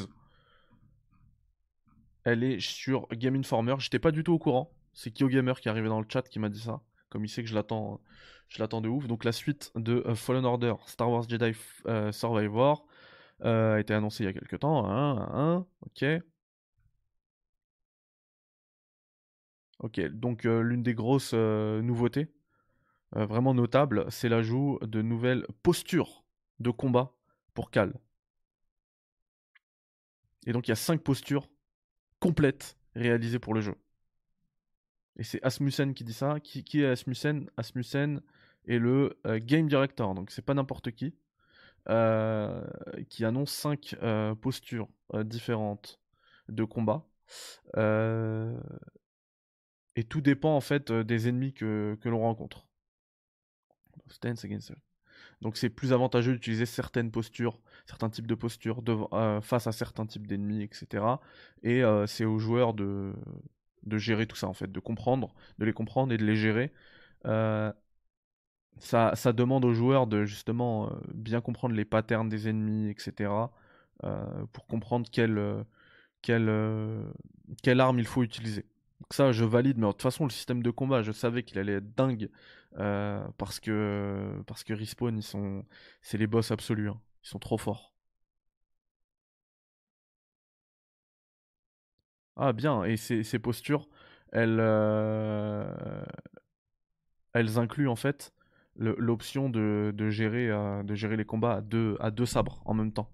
[2.31, 3.75] elle est sur Game Informer.
[3.79, 4.73] J'étais pas du tout au courant.
[4.95, 6.81] C'est KyoGamer qui est arrivé dans le chat qui m'a dit ça.
[7.11, 8.01] Comme il sait que je l'attends,
[8.49, 9.07] je l'attends de ouf.
[9.07, 11.53] Donc la suite de euh, Fallen Order, Star Wars Jedi
[11.87, 12.87] euh, Survivor,
[13.45, 14.87] euh, a été annoncée il y a quelques temps.
[14.90, 16.05] Hein, hein, ok.
[19.81, 22.29] Ok, donc l'une des grosses nouveautés,
[23.12, 26.23] vraiment notables, c'est l'ajout de nouvelles postures
[26.59, 27.14] de combat
[27.55, 27.95] pour Cal.
[30.47, 31.49] Et donc il y a 5 postures
[32.21, 33.75] complète réalisée pour le jeu.
[35.17, 36.39] Et c'est Asmussen qui dit ça.
[36.41, 37.51] Qui, est Asmussen?
[37.57, 38.23] Asmussen
[38.67, 41.15] est le euh, game director, donc c'est pas n'importe qui,
[41.89, 42.65] euh,
[43.09, 44.89] qui annonce 5 euh, postures
[45.25, 46.01] différentes
[46.49, 47.05] de combat.
[49.97, 52.67] et tout dépend en fait des ennemis que, que l'on rencontre.
[55.41, 57.59] Donc c'est plus avantageux d'utiliser certaines postures,
[57.90, 61.05] certains types de postures euh, face à certains types d'ennemis, etc.
[61.64, 63.12] Et euh, c'est aux joueurs de,
[63.96, 66.72] gérer tout ça en fait, de comprendre, de les comprendre et de les gérer.
[67.26, 67.72] Euh,
[68.79, 73.50] ça, demande aux joueurs de justement bien comprendre les patterns des ennemis, etc.
[74.53, 75.64] pour comprendre quelle,
[76.22, 76.48] quelle,
[77.81, 78.64] arme il faut utiliser.
[79.11, 81.74] Ça, je valide, mais de toute façon, le système de combat, je savais qu'il allait
[81.74, 82.31] être dingue
[83.37, 85.64] parce que parce Respawn sont
[86.03, 87.00] c'est les boss absolus hein.
[87.25, 87.93] Ils sont trop forts.
[92.37, 93.89] Ah bien et ces, postures
[94.33, 96.05] elles euh,
[97.33, 98.33] elles incluent en fait
[98.77, 101.57] l'option de, de, gérer euh, de gérer les combats
[102.01, 103.11] à deux sabres en même temps.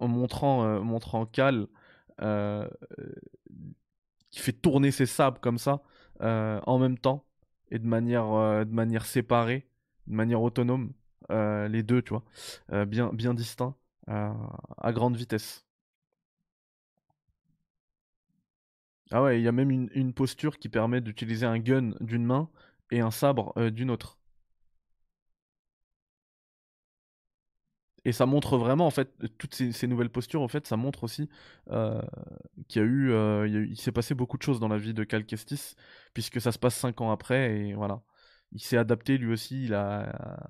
[0.00, 1.66] En, montrant montrant Cal
[4.30, 5.82] qui fait tourner ses sabres comme ça
[6.22, 7.24] euh, en même temps
[7.70, 9.66] et de manière, euh, de manière séparée,
[10.06, 10.92] de manière autonome,
[11.30, 12.24] euh, les deux, tu vois,
[12.86, 15.64] bien, bien distincts, à grande vitesse.
[19.12, 22.50] Ah ouais, il y a même une posture qui permet d'utiliser un gun d'une main
[22.90, 24.19] et un sabre d'une autre.
[28.04, 31.28] Et ça montre vraiment, en fait, toutes ces, nouvelles postures, en fait, ça montre aussi
[31.70, 32.00] euh,
[32.68, 35.04] qu'il y a eu, euh, il, s'est passé beaucoup de choses dans la vie de
[35.04, 35.74] Cal Kestis,
[36.14, 38.02] puisque ça se passe 5 ans après, et voilà.
[38.52, 40.48] Il s'est adapté lui aussi, il a,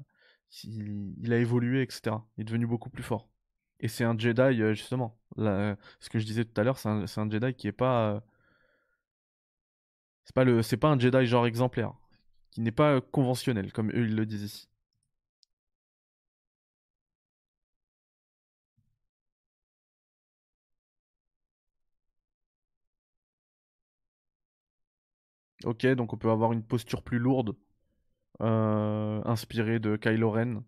[0.64, 2.16] il, a évolué, etc.
[2.36, 3.28] Il est devenu beaucoup plus fort.
[3.80, 5.18] Et c'est un Jedi, euh, justement.
[5.36, 8.22] ce que je disais tout à l'heure, c'est un, Jedi qui est pas.
[10.24, 11.92] c'est pas, le, c'est pas un Jedi genre exemplaire,
[12.52, 14.69] qui n'est pas conventionnel, comme eux ils le disent ici.
[25.64, 27.56] Ok, donc on peut avoir une posture plus lourde,
[28.42, 30.62] euh, inspirée de Kylo Ren.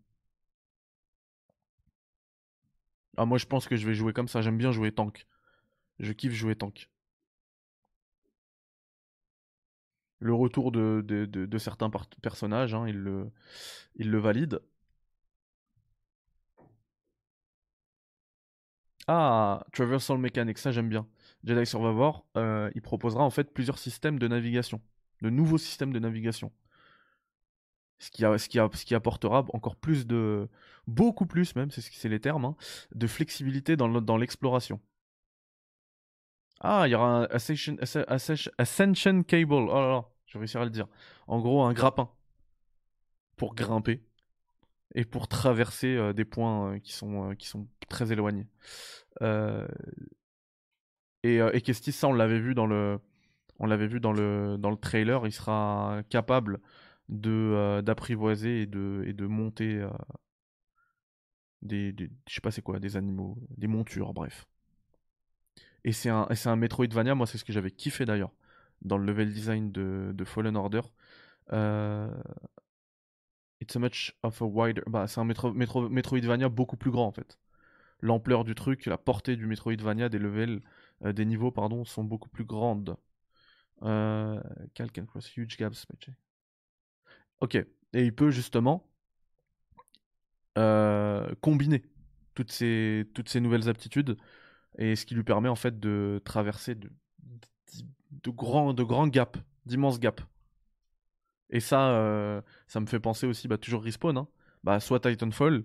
[3.16, 5.26] Ah, moi je pense que je vais jouer comme ça, j'aime bien jouer tank.
[6.00, 6.90] Je kiffe jouer tank.
[10.20, 11.90] Le retour de, certains
[12.22, 13.30] personnages, hein, il, le,
[13.96, 14.60] il le valide.
[19.08, 21.06] Ah, Traversal Mechanics, ça j'aime bien.
[21.44, 24.80] Jedi Survivor, euh, il proposera en fait plusieurs systèmes de navigation,
[25.22, 26.52] de nouveaux systèmes de navigation.
[27.98, 30.48] Ce qui, apportera encore plus de.
[30.88, 32.56] Beaucoup plus, même, c'est ce c'est les termes, hein,
[32.94, 34.80] de flexibilité dans l'exploration.
[36.60, 37.28] Ah, il y aura un
[38.58, 39.52] Ascension, Cable.
[39.52, 40.86] Oh là là, je vais réussir à le dire.
[41.26, 42.08] En gros, un grappin
[43.36, 44.04] pour grimper
[44.94, 48.46] et pour traverser euh, des points euh, qui, sont, qui sont très éloignés.
[51.22, 52.98] Et, Kestis, ça, on l'avait vu dans le,
[53.58, 56.60] on l'avait vu dans le, dans le trailer, il sera capable
[57.08, 59.86] de d'apprivoiser et de, et de monter
[61.62, 64.46] des, des, je sais pas c'est quoi, des animaux, des montures, bref.
[65.84, 68.32] Et c'est un, un Metroidvania, moi c'est ce que j'avais kiffé d'ailleurs,
[68.82, 70.82] dans le level design de, de Fallen Order.
[71.52, 72.10] Euh...
[73.60, 74.82] It's a much of a wider.
[74.88, 77.38] Bah, c'est un Metro, Metroidvania beaucoup plus grand en fait.
[78.00, 80.60] L'ampleur du truc, la portée du Metroidvania, des levels,
[81.04, 82.96] euh, des niveaux, pardon, sont beaucoup plus grandes.
[83.82, 84.40] Euh...
[84.74, 85.86] Calc cross huge gaps.
[87.40, 87.56] Ok.
[87.56, 88.88] Et il peut justement
[90.58, 91.82] euh, combiner
[92.34, 94.16] toutes ces, nouvelles aptitudes
[94.78, 96.90] et ce qui lui permet en fait de traverser de,
[98.22, 98.72] de, grands,
[99.08, 100.22] gaps, d'immenses gaps.
[101.50, 104.28] Et ça, euh, ça me fait penser aussi, bah, toujours Respawn, hein.
[104.64, 105.64] bah, soit Titanfall,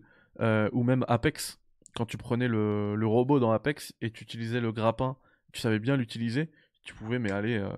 [0.74, 1.60] ou même Apex.
[1.96, 5.18] Quand tu prenais le, le, robot dans Apex et tu utilisais le grappin,
[5.54, 6.52] tu savais bien l'utiliser,
[6.84, 7.74] tu pouvais mais aller euh,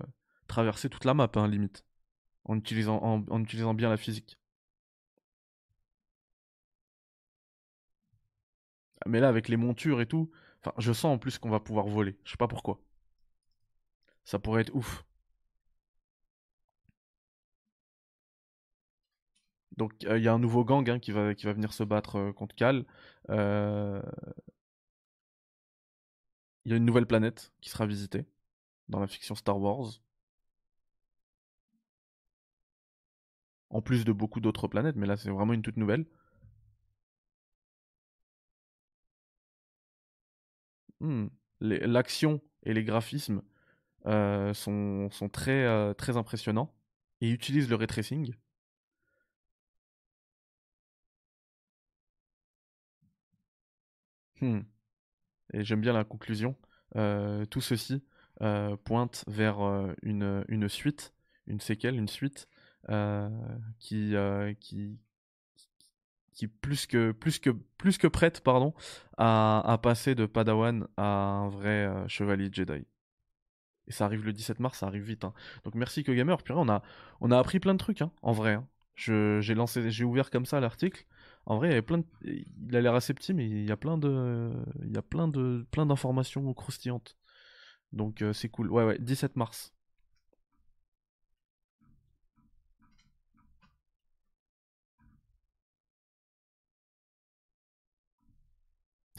[0.48, 1.84] traverser toute la map, hein, limite,
[2.44, 4.38] en utilisant, en, utilisant bien la physique.
[9.06, 10.30] Mais là, avec les montures et tout,
[10.62, 12.18] Enfin, je sens en plus qu'on va pouvoir voler.
[12.24, 12.80] Je sais pas pourquoi.
[14.24, 15.04] Ça pourrait être ouf.
[19.76, 22.16] Donc il y a un nouveau gang hein, qui, va, qui va venir se battre
[22.16, 22.84] euh, contre Cal.
[23.30, 24.02] Euh,
[26.64, 28.24] il y a une nouvelle planète qui sera visitée
[28.88, 30.00] dans la fiction Star Wars.
[33.70, 36.06] En plus de beaucoup d'autres planètes, mais là c'est vraiment une toute nouvelle.
[41.00, 41.28] Hmm.
[41.60, 43.42] L'action et les graphismes
[44.06, 45.10] euh, sont,
[45.48, 46.74] euh, très impressionnants
[47.22, 48.34] et utilisent le ray tracing.
[54.40, 54.60] Hmm.
[55.52, 56.56] Et j'aime bien la conclusion.
[56.96, 58.02] Euh, tout ceci
[58.84, 59.58] pointe vers
[60.02, 61.12] une, une, suite,
[61.46, 62.48] une séquelle, une suite
[63.78, 64.14] qui,
[64.60, 64.98] qui,
[66.40, 68.72] qui plus que prête pardon
[69.18, 72.86] à, passer de Padawan à un vrai euh, chevalier Jedi.
[73.86, 75.24] Et ça arrive le 17 mars, ça arrive vite.
[75.24, 75.34] Hein.
[75.64, 76.42] Donc merci que gamer.
[76.42, 78.54] Puis on a appris plein de trucs hein, en vrai.
[78.54, 78.66] Hein.
[78.94, 81.04] J'ai lancé j'ai ouvert comme ça l'article.
[81.46, 81.82] En vrai,
[82.24, 84.52] il, a l'air assez petit, mais il y a plein de
[84.84, 87.16] il y a plein de plein d'informations croustillantes.
[87.92, 88.70] Donc euh, c'est cool.
[88.70, 89.74] Ouais ouais, 17 mars.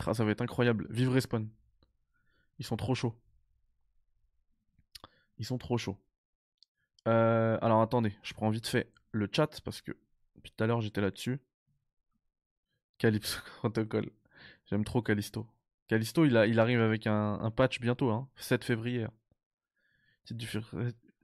[0.06, 0.88] Ah, ça va être incroyable.
[0.90, 1.48] Vive Respawn.
[2.60, 3.16] Ils sont trop chauds.
[5.38, 5.98] Ils sont trop chauds.
[7.08, 9.92] Euh, alors attendez, je prends vite fait le chat parce que
[10.36, 11.40] depuis tout à l'heure j'étais là-dessus.
[13.02, 14.12] Calypso Protocol.
[14.68, 15.48] J'aime trop Callisto.
[15.88, 19.08] Callisto, il, arrive avec un, patch bientôt, hein, 7 février.
[20.24, 20.48] Titre du,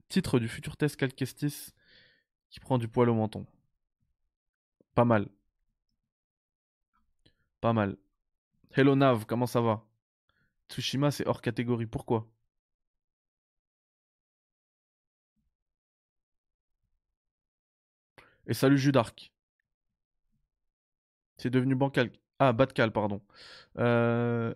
[0.09, 1.73] titre du futur test Calquestis
[2.49, 3.45] qui prend du poil au menton.
[4.95, 5.27] Pas mal.
[7.61, 7.95] Pas mal.
[8.75, 9.85] Hello Nav, comment ça va?
[10.69, 11.85] Tsushima, c'est hors catégorie.
[11.85, 12.27] Pourquoi?
[18.47, 19.31] Et salut Judark.
[21.37, 22.11] C'est devenu bancal.
[22.39, 23.21] Ah, Batcal, pardon.
[23.79, 24.53] Euh...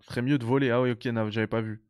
[0.00, 0.70] Serait mieux de voler.
[0.70, 1.82] Ah oui, ok, j'avais pas vu.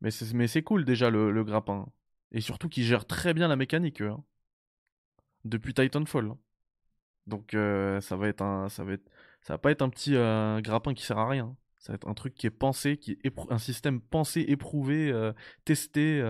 [0.00, 1.86] Mais c'est cool déjà le, grappin.
[2.32, 4.22] Et surtout qu'il gère très bien la mécanique, hein.
[5.44, 6.26] Depuis Titanfall.
[6.30, 6.38] Hein.
[7.26, 11.04] Donc euh, ça va être un, ça va pas être un petit euh, grappin qui
[11.04, 11.56] sert à rien.
[11.78, 15.32] Ça va être un truc qui est pensé, qui est un système pensé, éprouvé, euh,
[15.64, 16.22] testé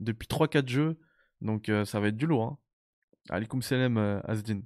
[0.00, 0.98] depuis 3-4 jeux.
[1.40, 2.44] Donc ça va être du lourd.
[2.44, 2.58] Hein.
[3.30, 4.60] Alikum salam Asdin.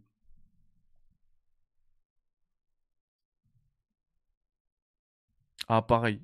[5.68, 6.20] Ah pareil.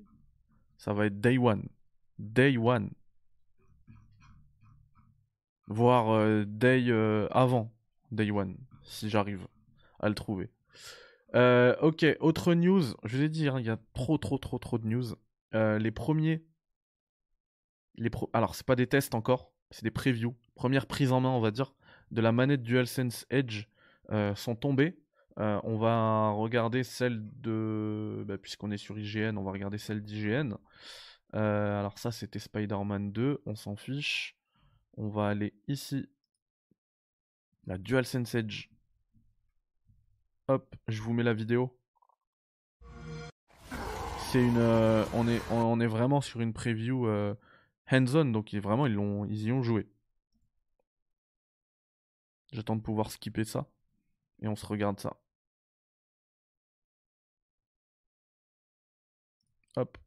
[0.79, 1.69] Ça va être day one.
[2.19, 2.91] Day one.
[5.67, 6.91] Voire day
[7.31, 7.73] avant.
[8.11, 9.47] Day one si j'arrive
[9.99, 10.51] à le trouver.
[11.35, 12.83] Euh, ok, autre news.
[13.05, 15.15] Je vous ai dit, hein, il y a trop, trop, trop, trop de news.
[15.55, 16.45] Euh, les premiers.
[17.97, 18.31] Les pro...
[18.33, 20.37] Alors, c'est pas des tests encore, c'est des previews.
[20.55, 21.75] Première prise en main, on va dire,
[22.11, 23.67] de la manette DualSense Edge
[24.11, 24.97] euh, sont tombées.
[25.37, 28.25] on va regarder celle de.
[28.27, 30.57] Bah, puisqu'on est sur IGN, on va regarder celle d'IGN.
[31.33, 34.37] alors, ça, c'était Spider-Man 2, on s'en fiche.
[34.97, 36.09] On va aller ici.
[37.67, 38.69] La DualSense Edge.
[40.49, 41.75] Hop, je vous mets la vidéo.
[44.31, 47.35] C'est une, euh, on est, on est vraiment sur une preview euh,
[47.91, 48.99] hands-on, donc vraiment ils
[49.31, 49.87] ils y ont joué.
[52.55, 53.67] J'attends de pouvoir skipper ça
[54.41, 55.17] et on se regarde ça.
[59.77, 59.99] Hop.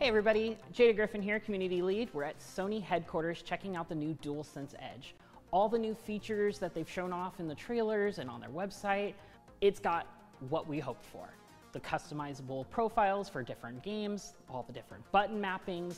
[0.00, 2.12] Hey everybody, Jada Griffin here, community lead.
[2.12, 5.14] We're at Sony headquarters checking out the new DualSense Edge.
[5.52, 9.14] All the new features that they've shown off in the trailers and on their website,
[9.60, 10.08] it's got
[10.48, 11.28] what we hoped for.
[11.74, 15.96] The customizable profiles for different games, all the different button mappings,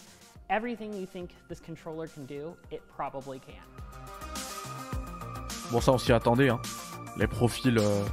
[0.49, 3.63] everything you think this controller can do, it probably can.
[5.71, 6.63] Bon ça on s'y attendait, hein.
[7.19, 8.07] Les profils euh,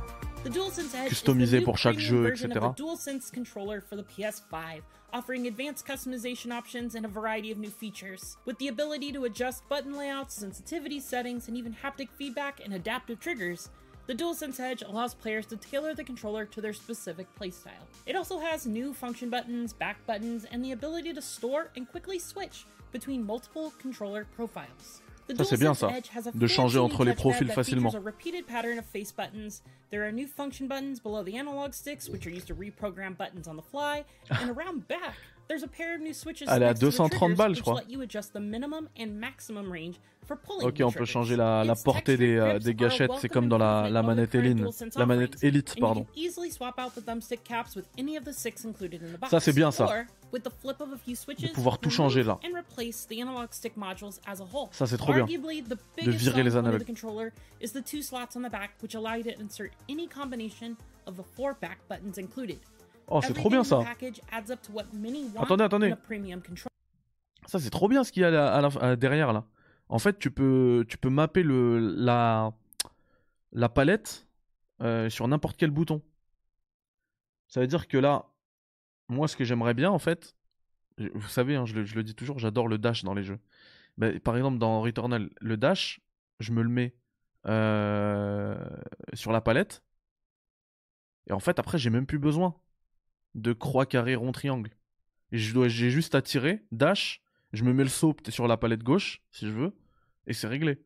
[1.07, 2.73] customisés pour chaque jeu, etc.
[2.75, 4.81] DualSense controller for the PS5,
[5.13, 8.35] offering advanced customization options and a variety of new features.
[8.43, 13.21] With the ability to adjust button layouts, sensitivity settings, and even haptic feedback and adaptive
[13.21, 13.69] triggers,
[14.07, 17.87] the DualSense Edge allows players to tailor the controller to their specific playstyle.
[18.05, 22.19] It also has new function buttons, back buttons, and the ability to store and quickly
[22.19, 25.01] switch between multiple controller profiles.
[25.27, 25.89] The ça c'est bien ça,
[26.33, 27.91] de changer entre les profils facilement.
[29.89, 33.47] There are new function buttons below the analog sticks, which are used to reprogram buttons
[33.47, 35.15] on the fly, and around back,
[35.47, 37.81] there's a pair of new switches Elle est à 230 balles, je crois.
[40.63, 43.89] Ok, on peut changer la, la portée des, euh, des gâchettes, c'est comme dans la,
[43.89, 44.57] la manette Elite,
[44.95, 46.05] la manette Elite, pardon.
[49.29, 49.85] Ça c'est bien ça,
[51.47, 52.39] de pouvoir tout changer là.
[54.71, 55.25] Ça c'est trop bien,
[56.05, 56.79] de virer les analogues.
[63.07, 63.79] Oh, c'est trop bien ça.
[65.43, 65.89] Attendez, attendez.
[67.45, 69.43] Ça c'est trop bien ce qu'il y a à la, derrière là.
[69.93, 72.49] En fait, tu peux, tu mapper le, la,
[73.69, 74.27] palette
[74.81, 76.01] euh, sur n'importe quel bouton.
[77.47, 78.25] Ça veut dire que là,
[79.07, 80.35] moi, ce que j'aimerais bien, en fait,
[80.97, 83.37] vous savez, hein, je, le, dis toujours, j'adore le dash dans les jeux.
[83.97, 86.01] Mais, par exemple, dans Returnal, le dash,
[86.39, 86.95] je me le mets
[87.45, 88.57] euh,
[89.13, 89.83] sur la palette.
[91.27, 92.55] Et en fait, après, j'ai même plus besoin
[93.35, 94.71] de croix, carré, rond, triangle.
[95.31, 97.21] J'ai juste à tirer, dash,
[97.51, 99.73] je me mets le saut sur la palette gauche, si je veux
[100.27, 100.79] et c'est réglé.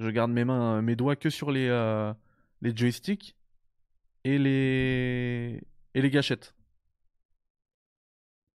[0.00, 2.12] Je garde mes mains, mes doigts que sur les, euh,
[2.60, 3.36] les joysticks
[4.24, 5.62] et les,
[5.94, 6.54] et les gâchettes.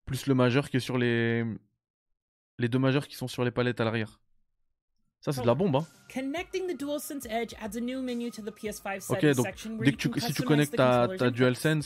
[0.05, 1.43] Plus le majeur que sur les,
[2.59, 4.19] les deux majeurs qui sont sur les palettes à l'arrière.
[5.27, 5.85] Ça, c'est de la bombe, hein.
[9.09, 9.45] Ok, donc
[9.83, 11.85] dès que tu, si tu connectes ta, ta DualSense,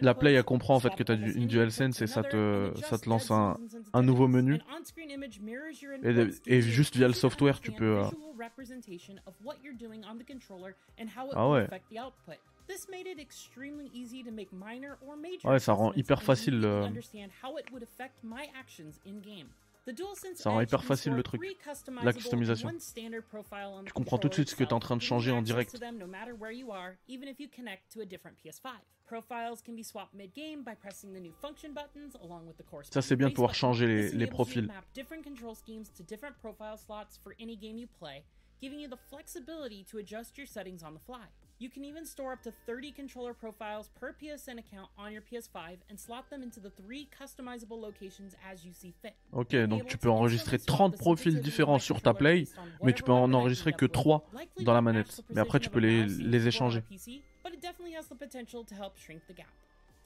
[0.00, 2.98] la Play elle comprend en fait que tu as une DualSense et ça te, ça
[2.98, 3.56] te lance un,
[3.92, 4.60] un nouveau menu.
[6.46, 7.98] Et, et, juste via le software, tu peux.
[7.98, 8.04] Euh...
[11.34, 11.66] Ah ouais.
[15.44, 16.82] Ouais, ça rend hyper facile le...
[20.36, 21.40] Ça rend hyper facile le truc,
[22.02, 22.70] la customisation.
[23.84, 25.70] Tu comprends tout de suite ce que tu es en train de changer en direct.
[32.90, 34.70] Ça c'est bien de pouvoir changer les, les profils.
[38.60, 41.26] giving you the flexibility to adjust your settings on the fly.
[41.60, 45.76] You can even store up to 30 controller profiles per PSN account on your PS5
[45.90, 49.12] and slot them into the three customizable locations as you see fit.
[49.32, 52.44] Ok, donc tu peux enregistrer 30 profils différents sur ta Play,
[52.82, 54.24] mais tu peux en enregistrer que 3
[54.60, 55.22] dans la manette.
[55.28, 56.80] Mais après, tu peux les, les échanger.
[56.80, 56.88] The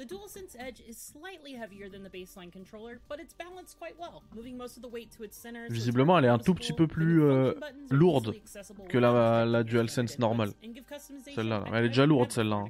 [0.03, 4.57] DualSense Edge is slightly heavier than the baseline controller, but it's balanced quite well, moving
[4.57, 5.69] most of the weight to its center.
[5.71, 7.55] Visiblement, elle est un tout petit peu plus euh,
[7.91, 8.35] lourde
[8.89, 10.51] que la, la DualSense normale.
[11.35, 12.65] Celle-là, elle est déjà lourde celle-là.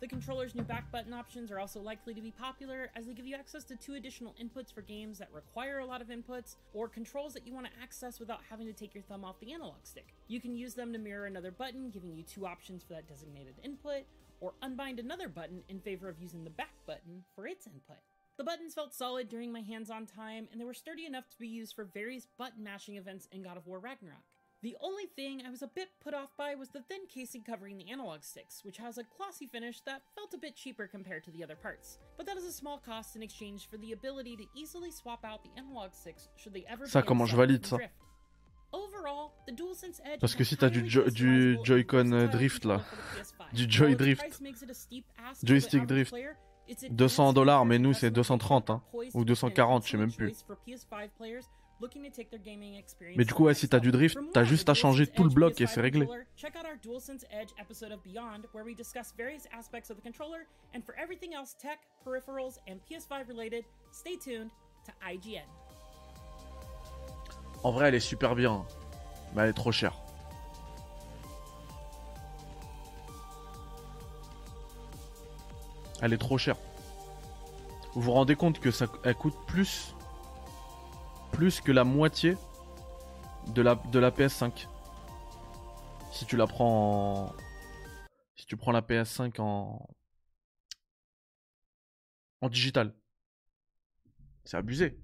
[0.00, 3.24] The controller's new back button options are also likely to be popular as they give
[3.24, 6.88] you access to two additional inputs for games that require a lot of inputs or
[6.88, 9.76] controls that you want to access without having to take your thumb off the analog
[9.84, 10.12] stick.
[10.26, 13.54] You can use them to mirror another button, giving you two options for that designated
[13.62, 14.02] input,
[14.42, 18.02] or unbind another button in favor of using the back button for its input.
[18.36, 21.46] The buttons felt solid during my hands-on time, and they were sturdy enough to be
[21.46, 24.24] used for various button mashing events in God of War Ragnarok.
[24.62, 27.78] The only thing I was a bit put off by was the thin casing covering
[27.78, 31.32] the analog sticks, which has a glossy finish that felt a bit cheaper compared to
[31.32, 31.98] the other parts.
[32.16, 35.42] But that is a small cost in exchange for the ability to easily swap out
[35.42, 37.78] the analog sticks should they ever ça, comment je valide ça
[40.20, 42.80] Parce que si t'as du, jo du Joy-Con drift là,
[43.52, 44.42] du Joy drift,
[45.42, 46.14] joystick drift,
[46.90, 48.82] 200 dollars, mais nous, c'est 230, hein.
[49.14, 50.44] Ou 240, je sais même plus.
[53.16, 55.60] Mais du coup, ouais, si t'as du drift, t'as juste à changer tout le bloc
[55.60, 56.06] et c'est réglé.
[56.36, 60.02] Check out our DualSense Edge episode of Beyond, where we discuss various aspects of the
[60.02, 60.46] controller.
[60.74, 64.50] And for everything else tech, peripherals, and PS5 related, stay tuned
[64.86, 65.61] to IGN.
[67.62, 68.64] En vrai, elle est super bien.
[69.34, 69.94] Mais elle est trop chère.
[76.00, 76.56] Elle est trop chère.
[77.94, 79.94] Vous vous rendez compte que ça coûte plus
[81.32, 82.36] plus que la moitié
[83.48, 84.68] de la, de la PS5.
[86.12, 87.36] Si tu la prends en...
[88.36, 89.88] Si tu prends la PS5 en...
[92.42, 92.94] En digital.
[94.44, 95.01] C'est abusé.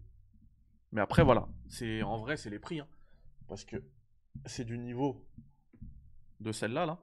[0.93, 1.49] Mais après, voilà.
[1.68, 2.80] C'est En vrai, c'est les prix.
[2.80, 2.89] hein.
[3.47, 3.76] Parce que
[4.47, 5.26] c'est du niveau
[6.41, 7.01] de celle-là, là.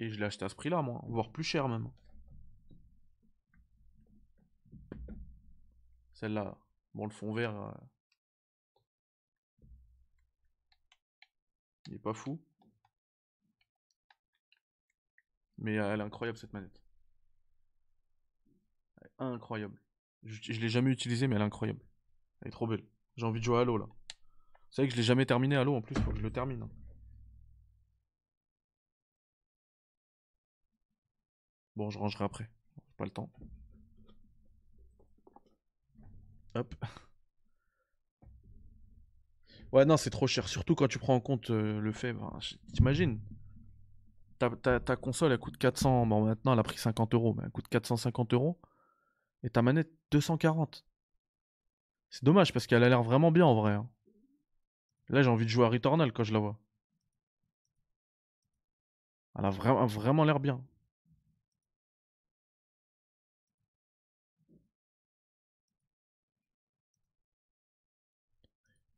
[0.00, 1.02] Et je l'ai acheté à ce prix-là, moi.
[1.08, 1.90] Voire plus cher, même.
[6.14, 6.58] Celle-là.
[6.94, 7.54] Bon, le fond vert...
[7.54, 7.70] euh,
[11.86, 12.38] Il est pas fou.
[15.58, 16.80] Mais euh, elle est incroyable cette manette.
[19.00, 19.80] Elle est incroyable.
[20.24, 21.80] Je, je l'ai jamais utilisée, mais elle est incroyable.
[22.42, 22.84] Elle est trop belle.
[23.16, 23.86] J'ai envie de jouer à Halo là.
[24.70, 26.62] C'est vrai que je l'ai jamais terminé Halo en plus, faut que je le termine.
[26.62, 26.70] hein.
[31.76, 32.50] Bon, je rangerai après.
[32.96, 33.30] Pas le temps.
[36.54, 36.74] Hop.
[39.72, 40.48] Ouais, non, c'est trop cher.
[40.48, 42.12] Surtout quand tu prends en compte euh, le fait.
[42.12, 42.30] ben,
[42.72, 43.20] T'imagines?
[44.38, 46.06] Ta, ta- ta console, elle coûte 400.
[46.06, 48.58] Bon, maintenant, elle a pris 50 euros, mais elle coûte 450 euros.
[49.44, 50.84] Et ta manette, 240.
[52.16, 53.72] C'est dommage parce qu'elle a l'air vraiment bien en vrai.
[53.72, 53.86] hein.
[55.08, 56.58] Là, j'ai envie de jouer à Returnal quand je la vois.
[59.38, 60.60] Elle a vraiment, l'air bien.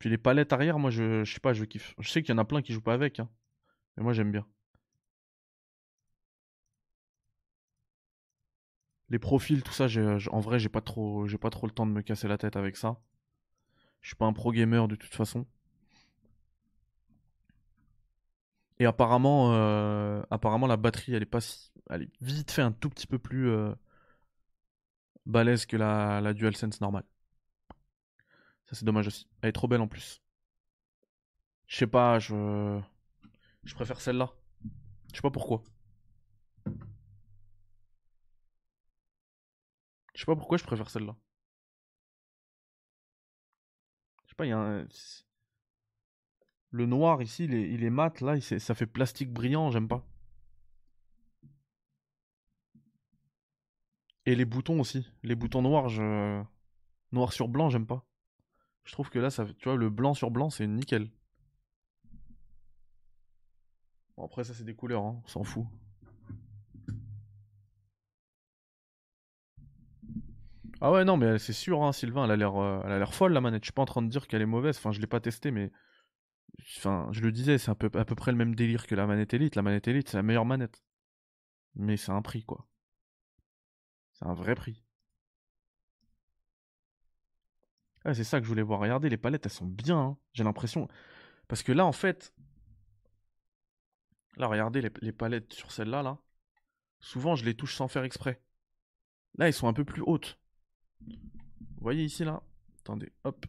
[0.00, 1.94] Puis les palettes arrière, moi je, je sais pas, je kiffe.
[2.00, 3.28] Je sais qu'il y en a plein qui jouent pas avec, hein.
[3.96, 4.46] Mais moi j'aime bien.
[9.10, 9.86] Les profils, tout ça,
[10.30, 12.76] en vrai, j'ai pas trop, pas trop le temps de me casser la tête avec
[12.76, 13.00] ça.
[14.00, 15.46] Je suis pas un pro gamer de toute façon.
[18.78, 22.72] Et apparemment, euh, apparemment la batterie, elle est pas si, elle est vite fait un
[22.72, 23.74] tout petit peu plus euh,
[25.26, 27.04] balèze que la, la DualSense normale.
[28.66, 29.26] Ça c'est dommage aussi.
[29.42, 30.22] Elle est trop belle en plus.
[31.66, 32.80] Je sais pas, je,
[33.64, 34.32] je préfère celle-là.
[35.10, 35.62] Je sais pas pourquoi.
[40.18, 41.14] Je sais pas pourquoi je préfère celle-là.
[44.24, 44.84] Je sais pas, il y a un...
[46.70, 50.04] Le noir ici, il est, mat, là, ça fait plastique brillant, j'aime pas.
[54.26, 55.08] Et les boutons aussi.
[55.22, 56.42] Les boutons noirs, je...
[57.12, 58.04] Noir sur blanc, j'aime pas.
[58.82, 61.12] Je trouve que là, ça, tu vois, le blanc sur blanc, c'est nickel.
[64.16, 65.68] Bon, après, ça, c'est des couleurs, hein, on s'en fout.
[70.80, 73.14] Ah ouais, non, mais c'est sûr, hein, Sylvain, elle a l'air euh, elle a l'air
[73.14, 73.62] folle, la manette.
[73.64, 74.76] Je suis pas en train de dire qu'elle est mauvaise.
[74.78, 75.70] Enfin, je l'ai pas testée, mais...
[76.78, 79.34] Enfin, je le disais, c'est peu, à peu près le même délire que la manette
[79.34, 79.56] Elite.
[79.56, 80.82] La manette Elite, c'est la meilleure manette.
[81.76, 82.66] Mais c'est un prix, quoi.
[84.12, 84.82] C'est un vrai prix.
[88.04, 88.80] Ah, c'est ça que je voulais voir.
[88.80, 89.98] Regardez, les palettes, elles sont bien.
[89.98, 90.16] hein.
[90.32, 90.88] J'ai l'impression.
[91.48, 92.34] Parce que là, en fait.
[94.38, 96.16] Là, regardez les, les palettes sur celle-là, là.
[97.00, 98.40] Souvent, je les touche sans faire exprès.
[99.38, 100.38] Là, elles sont un peu plus hautes.
[101.80, 102.42] Voyez ici, là?
[102.80, 103.46] Attendez, hop.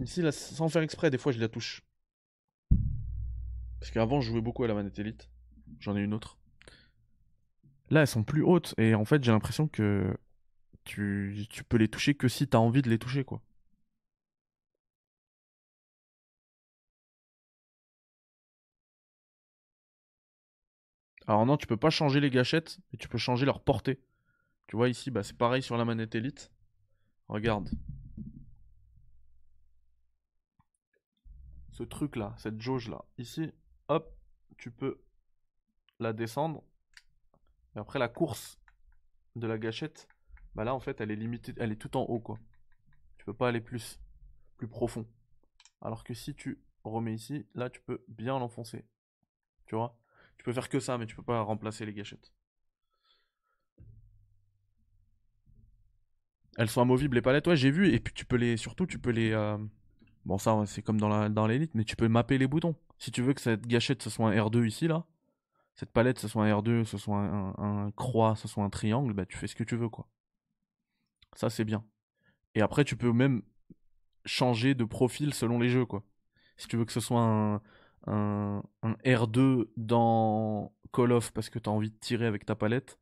[0.00, 1.82] Ici, là, sans faire exprès, des fois, je la touche.
[3.78, 5.28] Parce qu'avant, je jouais beaucoup à la manette Elite.
[5.78, 6.38] J'en ai une autre.
[7.90, 8.74] Là, elles sont plus hautes.
[8.78, 10.16] Et en fait, j'ai l'impression que
[10.84, 13.42] tu, tu peux les toucher que si t'as envie de les toucher, quoi.
[21.26, 24.00] Alors non, tu peux pas changer les gâchettes, mais tu peux changer leur portée.
[24.70, 26.52] Tu vois ici, bah, c'est pareil sur la manette Elite.
[27.26, 27.68] Regarde.
[31.72, 33.04] Ce truc là, cette jauge là.
[33.18, 33.52] Ici,
[33.88, 34.16] hop,
[34.58, 35.02] tu peux
[35.98, 36.62] la descendre.
[37.74, 38.60] Et après la course
[39.34, 40.06] de la gâchette,
[40.54, 42.38] bah là en fait elle est limitée, elle est tout en haut quoi.
[43.18, 43.98] Tu peux pas aller plus,
[44.56, 45.04] plus profond.
[45.80, 48.84] Alors que si tu remets ici, là tu peux bien l'enfoncer.
[49.66, 49.98] Tu vois?
[50.38, 52.32] Tu peux faire que ça, mais tu peux pas remplacer les gâchettes.
[56.60, 58.98] Elles sont amovibles les palettes, ouais j'ai vu, et puis tu peux les, surtout tu
[58.98, 59.56] peux les, euh,
[60.26, 62.76] bon ça c'est comme dans l'élite, mais tu peux mapper les boutons.
[62.98, 65.06] Si tu veux que cette gâchette ce soit un R2 ici là,
[65.74, 69.24] cette palette, ce soit un R2, ce soit un, croix, ce soit un triangle, bah
[69.24, 70.06] tu fais ce que tu veux quoi.
[71.34, 71.82] Ça c'est bien.
[72.54, 73.40] Et après tu peux même
[74.26, 76.04] changer de profil selon les jeux quoi.
[76.58, 77.62] Si tu veux que ce soit un,
[78.06, 78.62] un,
[79.06, 82.98] R2 dans Call of parce que tu as envie de tirer avec ta palette,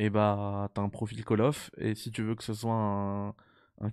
[0.00, 1.70] et eh bah t'as un profil Call of.
[1.76, 3.34] Et si tu veux que ce soit un,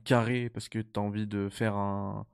[0.05, 2.25] carré parce que tu as envie de faire un,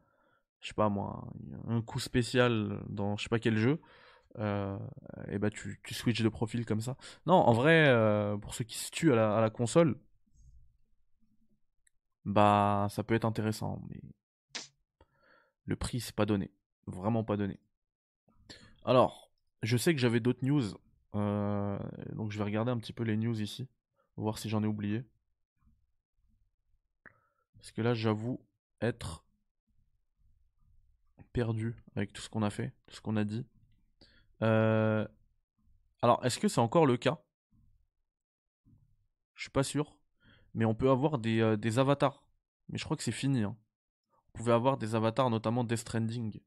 [0.62, 1.28] je sais pas moi,
[1.68, 3.82] un coup spécial dans je sais pas quel jeu,
[4.38, 4.78] euh,
[5.28, 6.98] et bah tu, switches de profil comme ça.
[7.26, 9.98] Non, en vrai, euh, pour ceux qui se tuent à la, console,
[12.26, 14.00] bah ça peut être intéressant, mais
[15.66, 16.52] le prix c'est pas donné,
[16.86, 17.60] vraiment pas donné.
[18.86, 19.32] Alors,
[19.64, 20.64] je sais que j'avais d'autres news,
[21.16, 21.80] euh,
[22.14, 23.68] donc je vais regarder un petit peu les news ici,
[24.18, 25.04] voir si j'en ai oublié.
[27.56, 28.40] Parce que là, j'avoue
[28.82, 29.24] être
[31.32, 33.46] perdu avec tout ce qu'on a fait, tout ce qu'on a dit.
[34.42, 35.08] Euh,
[36.02, 37.24] alors, est-ce que c'est encore le cas?
[39.36, 39.98] Je suis pas sûr.
[40.54, 42.24] Mais on peut avoir des, euh, avatars.
[42.70, 43.44] Mais je crois que c'est fini.
[43.44, 43.58] Hein.
[44.28, 46.40] On pouvait avoir des avatars, notamment Death Stranding.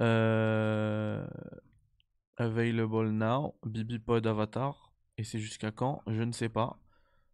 [0.00, 1.26] Euh...
[2.36, 3.54] Available now.
[3.64, 4.92] Bibipod Avatar.
[5.18, 6.78] Et c'est jusqu'à quand Je ne sais pas.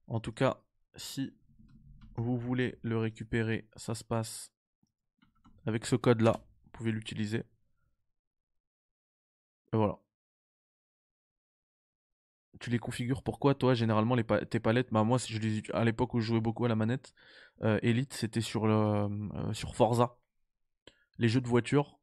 [0.06, 0.62] En tout cas,
[0.96, 1.34] si
[2.16, 4.52] vous voulez le récupérer, ça se passe
[5.66, 6.40] avec ce code là.
[6.64, 7.44] Vous pouvez l'utiliser.
[9.72, 9.98] Et voilà.
[12.60, 14.88] Tu les configures pourquoi toi généralement tes palettes?
[14.92, 15.18] Bah moi
[15.72, 17.14] à l'époque où je jouais beaucoup à la manette
[17.62, 19.08] euh, Elite c'était sur euh,
[19.52, 20.18] sur Forza
[21.18, 21.97] les jeux de voiture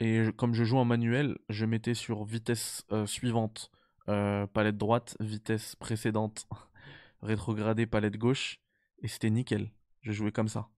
[0.00, 3.70] et comme je joue en manuel je mettais sur vitesse euh, suivante
[4.06, 6.48] palette droite vitesse précédente
[7.22, 8.60] rétrogradée palette gauche
[9.02, 9.70] et c'était nickel
[10.02, 10.68] je jouais comme ça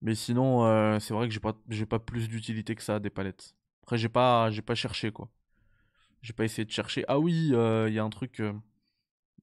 [0.00, 1.56] mais sinon c'est vrai que j'ai pas
[1.88, 3.56] pas plus d'utilité que ça des palettes
[3.86, 5.30] après, j'ai pas, pas cherché quoi.
[6.20, 7.04] J'ai pas essayé de chercher.
[7.06, 8.52] Ah oui, il euh, y a un truc euh,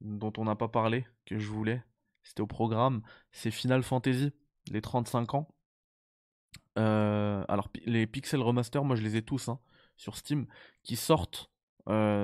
[0.02, 1.82] dont on n'a pas parlé que je voulais.
[2.24, 3.04] C'était au programme.
[3.32, 4.34] C'est Final Fantasy,
[4.70, 5.48] les 35 ans.
[6.78, 9.60] Euh, alors les Pixel Remaster, moi je les ai tous hein,
[9.98, 10.48] sur Steam,
[10.84, 11.50] qui sortent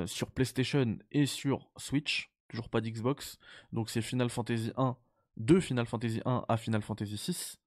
[0.06, 2.32] sur PlayStation et sur Switch.
[2.48, 3.38] Toujours pas d'Xbox.
[3.74, 4.96] Donc c'est Final Fantasy 1,
[5.38, 7.60] de Final Fantasy 1 à Final Fantasy 6.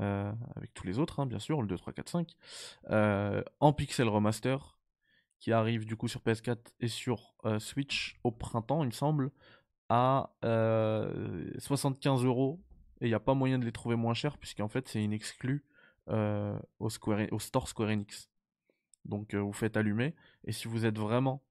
[0.00, 2.36] Euh, avec tous les autres, hein, bien sûr, le 2, 3, 4, 5,
[3.58, 4.78] en pixel remaster,
[5.38, 9.30] qui arrive du coup sur PS4 et sur euh, Switch au printemps, il me semble,
[9.88, 12.60] à 75 euh, euros.
[13.00, 15.12] Et il n'y a pas moyen de les trouver moins chers, puisqu'en fait c'est une
[15.12, 15.64] exclue
[16.08, 18.28] au, Square, au store Square Enix.
[19.04, 21.42] Donc vous faites allumer, et si vous êtes vraiment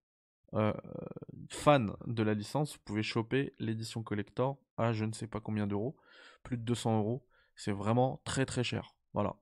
[1.49, 5.67] fan de la licence, vous pouvez choper l'édition collector à je ne sais pas combien
[5.67, 5.95] d'euros,
[6.43, 7.25] plus de 200 euros.
[7.55, 8.95] C'est vraiment très très cher.
[9.13, 9.35] Voilà.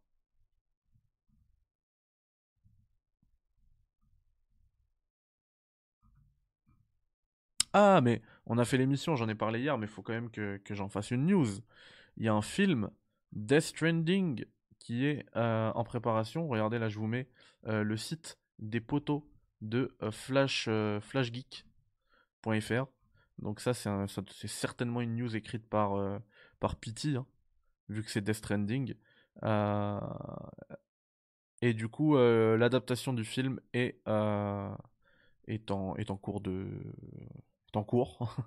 [7.74, 10.32] Ah, mais on a fait l'émission, j'en ai parlé hier, mais il faut quand même
[10.32, 11.48] que, j'en fasse une news.
[12.18, 12.90] Il y a un film,
[13.34, 14.46] Death Stranding,
[14.86, 16.48] qui est euh, en préparation.
[16.48, 17.28] Regardez, là, je vous mets
[17.66, 19.28] euh, le site des poteaux
[19.62, 20.70] de euh, Flash,
[21.02, 22.86] flashgeek.fr.
[23.40, 26.22] Donc ça, c'est certainement une news écrite par,
[26.60, 27.26] par Pity, hein
[27.90, 28.94] vu que c'est Death Stranding.
[31.62, 34.00] Et du coup, l'adaptation du film est,
[35.48, 36.68] est, en, est en cours de
[37.74, 38.38] en cours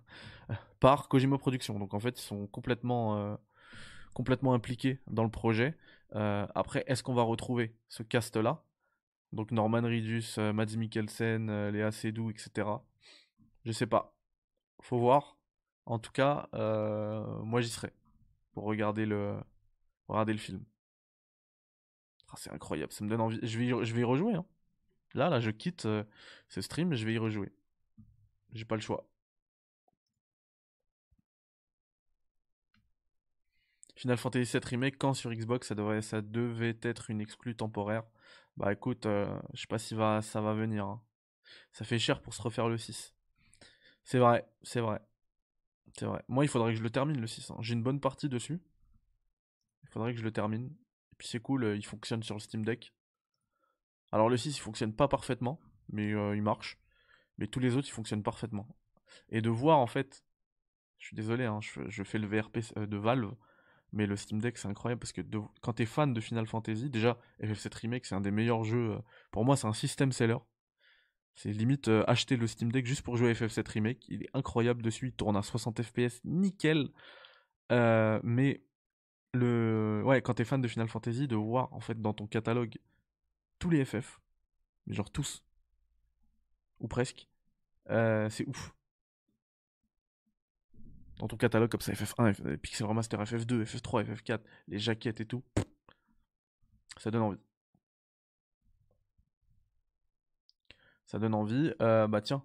[0.80, 1.78] par Kojima Productions.
[1.80, 3.38] Donc en fait, ils sont complètement
[4.14, 5.76] complètement impliqués dans le projet.
[6.12, 8.62] Après, est-ce qu'on va retrouver ce cast-là
[9.32, 12.68] Donc Norman Reedus, Mads Mikkelsen, Léa Seydoux, etc.
[13.64, 14.14] Je sais pas.
[14.82, 15.38] Faut voir.
[15.86, 17.92] En tout cas, moi j'y serai
[18.52, 19.38] pour regarder le,
[20.08, 20.64] regarder le film.
[22.30, 23.38] Ah, c'est incroyable, ça me donne envie.
[23.42, 24.34] Je vais y, je vais y rejouer.
[24.34, 24.44] Hein.
[25.14, 26.04] Là, là, je quitte euh,
[26.48, 27.52] ce stream je vais y rejouer.
[28.52, 29.08] J'ai pas le choix.
[33.98, 35.72] Final Fantasy VII Remake, quand sur Xbox,
[36.02, 38.04] ça, devait être une exclue temporaire.
[38.56, 40.86] Bah écoute, euh, je sais pas si ça va venir.
[40.86, 41.02] Hein.
[41.72, 43.12] Ça fait cher pour se refaire le 6.
[44.04, 45.00] C'est vrai, c'est vrai.
[45.98, 46.22] C'est vrai.
[46.28, 47.50] Moi, il faudrait que je le termine le 6.
[47.50, 47.56] Hein.
[47.58, 48.62] J'ai une bonne partie dessus.
[49.82, 50.66] Il faudrait que je le termine.
[51.12, 52.94] Et puis c'est cool, euh, il fonctionne sur le Steam Deck.
[54.12, 56.78] Alors le 6, il fonctionne pas parfaitement, mais euh, il marche.
[57.36, 58.68] Mais tous les autres, ils fonctionnent parfaitement.
[59.28, 60.24] Et de voir en fait,
[60.98, 63.34] je suis désolé, hein, je, fais le VRP de Valve,
[63.92, 65.22] mais le Steam Deck c'est incroyable parce que
[65.60, 68.98] quand t'es fan de Final Fantasy, déjà FF7 Remake c'est un des meilleurs jeux.
[69.30, 70.38] pour moi, c'est un système seller.
[71.34, 74.08] C'est limite euh, acheter le Steam Deck juste pour jouer à FF7 Remake.
[74.08, 76.88] Il est incroyable dessus, il tourne à 60 FPS, nickel.
[77.70, 78.64] Euh, mais
[79.34, 82.78] le ouais, quand t'es fan de Final Fantasy, de voir en fait dans ton catalogue
[83.60, 84.20] tous les FF,
[84.88, 85.44] genre tous.
[86.80, 87.28] Ou presque.
[87.90, 88.74] Euh, c'est ouf.
[91.18, 95.26] Dans ton catalogue comme ça, FF1, F- Pixel Remaster, FF2, FF3, FF4, les jaquettes et
[95.26, 95.42] tout.
[96.96, 97.38] Ça donne envie.
[101.06, 101.72] Ça donne envie.
[101.82, 102.44] Euh, bah tiens.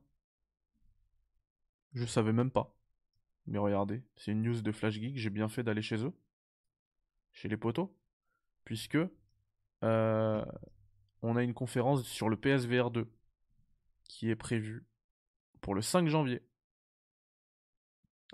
[1.94, 2.76] Je savais même pas.
[3.46, 6.14] Mais regardez, c'est une news de Flash Geek, j'ai bien fait d'aller chez eux.
[7.34, 7.90] Chez les potos.
[8.64, 8.98] Puisque
[9.84, 10.46] euh,
[11.22, 13.12] on a une conférence sur le PSVR 2
[14.06, 14.86] qui est prévue
[15.62, 16.42] pour le 5 janvier.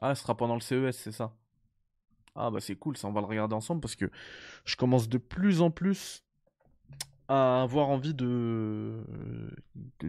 [0.01, 1.33] Ah, ce sera pendant le CES, c'est ça.
[2.35, 4.09] Ah bah c'est cool, ça on va le regarder ensemble parce que
[4.63, 6.23] je commence de plus en plus
[7.27, 9.03] à avoir envie de,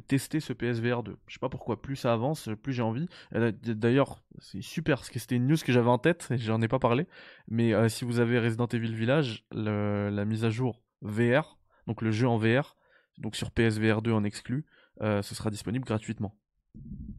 [0.06, 1.18] tester ce PSVR 2.
[1.26, 3.08] Je sais pas pourquoi, plus ça avance, plus j'ai envie.
[3.32, 6.68] D'ailleurs, c'est super parce que c'était une news que j'avais en tête et j'en ai
[6.68, 7.06] pas parlé.
[7.48, 12.10] Mais euh, si vous avez Resident Evil Village, la mise à jour VR, donc le
[12.10, 12.76] jeu en VR,
[13.18, 14.64] donc sur PSVR 2 en exclu,
[15.02, 16.34] euh, ce sera disponible gratuitement.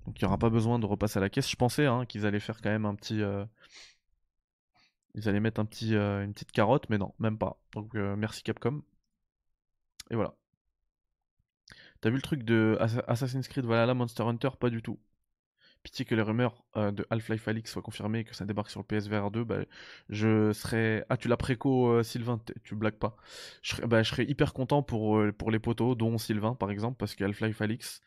[0.06, 1.49] Donc il n'y aura pas besoin de repasser à la caisse.
[1.49, 3.22] Je pensais hein, qu'ils allaient faire quand même un petit.
[3.22, 3.45] euh,
[5.16, 7.58] Ils allaient mettre un petit, euh, une petite carotte, mais non, même pas.
[7.74, 8.82] Donc euh, merci Capcom.
[10.12, 10.36] Et voilà.
[12.02, 14.99] T'as vu le truc de Assa- Assassin's Creed Valhalla Monster Hunter Pas du tout.
[15.84, 18.86] Pitié que les rumeurs de Half-Life Alix soient confirmées et que ça débarque sur le
[18.86, 19.43] PSVR 2.
[19.45, 19.60] Bah,
[20.10, 21.06] je serais.
[21.10, 23.18] Ah, tu l'as préco, Sylvain, tu blagues pas.
[23.64, 27.24] Je serais, bah, hyper content pour, pour les potos, dont Sylvain par exemple, parce que
[27.26, 28.02] Half-Life Alix,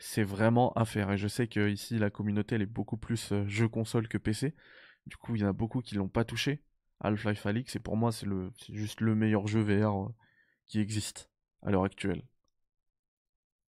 [0.00, 1.12] c'est vraiment à faire.
[1.12, 4.18] Et je sais que ici la communauté elle est beaucoup plus euh, jeu console que
[4.18, 4.54] PC.
[5.06, 6.62] Du coup, il y en a beaucoup qui l'ont pas touché.
[7.00, 8.26] Half-Life Alix, et pour moi, c'est
[8.68, 10.14] juste le meilleur jeu VR euh,
[10.66, 11.30] qui existe
[11.62, 12.22] à l'heure actuelle.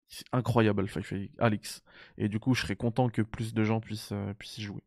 [0.07, 1.83] C'est incroyable Half-Life Alix.
[2.17, 4.83] Et du coup, je serais content que plus de gens puissent, euh, puissent y jouer.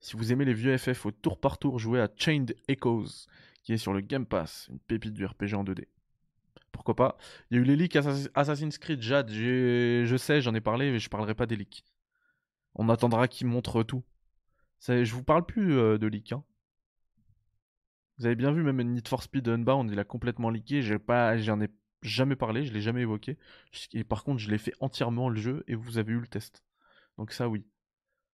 [0.00, 3.26] Si vous aimez les vieux FF au tour par tour, jouez à Chained Echoes,
[3.62, 5.86] qui est sur le Game Pass, une pépite du RPG en 2D.
[6.72, 7.16] Pourquoi pas
[7.50, 10.90] Il y a eu les leaks Assassin- Assassin's Creed, Jade, je sais, j'en ai parlé,
[10.90, 11.84] mais je parlerai pas des leaks.
[12.74, 14.04] On attendra qu'ils montrent tout.
[14.86, 16.32] Je vous parle plus euh, de leaks.
[16.32, 16.44] hein.
[18.18, 20.82] Vous avez bien vu, même Need for Speed Unbound, il a complètement leaké.
[20.82, 21.68] J'en ai
[22.02, 23.38] jamais parlé, je l'ai jamais évoqué.
[23.92, 26.64] Et par contre, je l'ai fait entièrement le jeu et vous avez eu le test.
[27.16, 27.64] Donc ça, oui.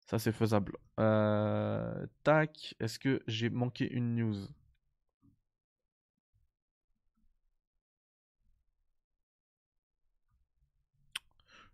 [0.05, 0.75] Ça, c'est faisable.
[0.99, 4.35] Euh, Tac, est-ce que j'ai manqué une news?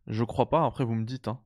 [0.07, 1.27] Je crois pas, après vous me dites.
[1.27, 1.39] Hein.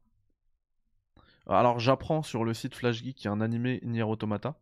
[1.47, 4.59] Alors j'apprends sur le site Flash Geek qu'il y a un animé Nier Automata.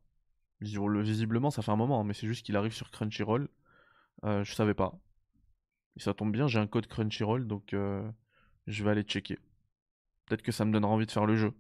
[0.62, 3.50] Visiblement, le- visiblement, ça fait un moment, hein, mais c'est juste qu'il arrive sur Crunchyroll.
[4.26, 5.00] Euh, je savais pas.
[5.98, 8.10] Et ça tombe bien, j'ai un code Crunchyroll, donc euh,
[8.68, 9.38] je vais aller checker.
[10.26, 11.54] Peut-être que ça me donnera envie de faire le jeu.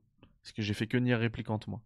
[0.44, 1.82] Parce que j'ai fait que Nier Réplicante, moi.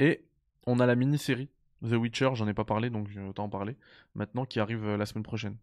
[0.00, 0.24] Et
[0.66, 1.50] on a la mini-série
[1.84, 3.76] The Witcher, j'en ai pas parlé, donc autant en parler.
[4.14, 5.56] Maintenant, qui arrive euh, la semaine prochaine.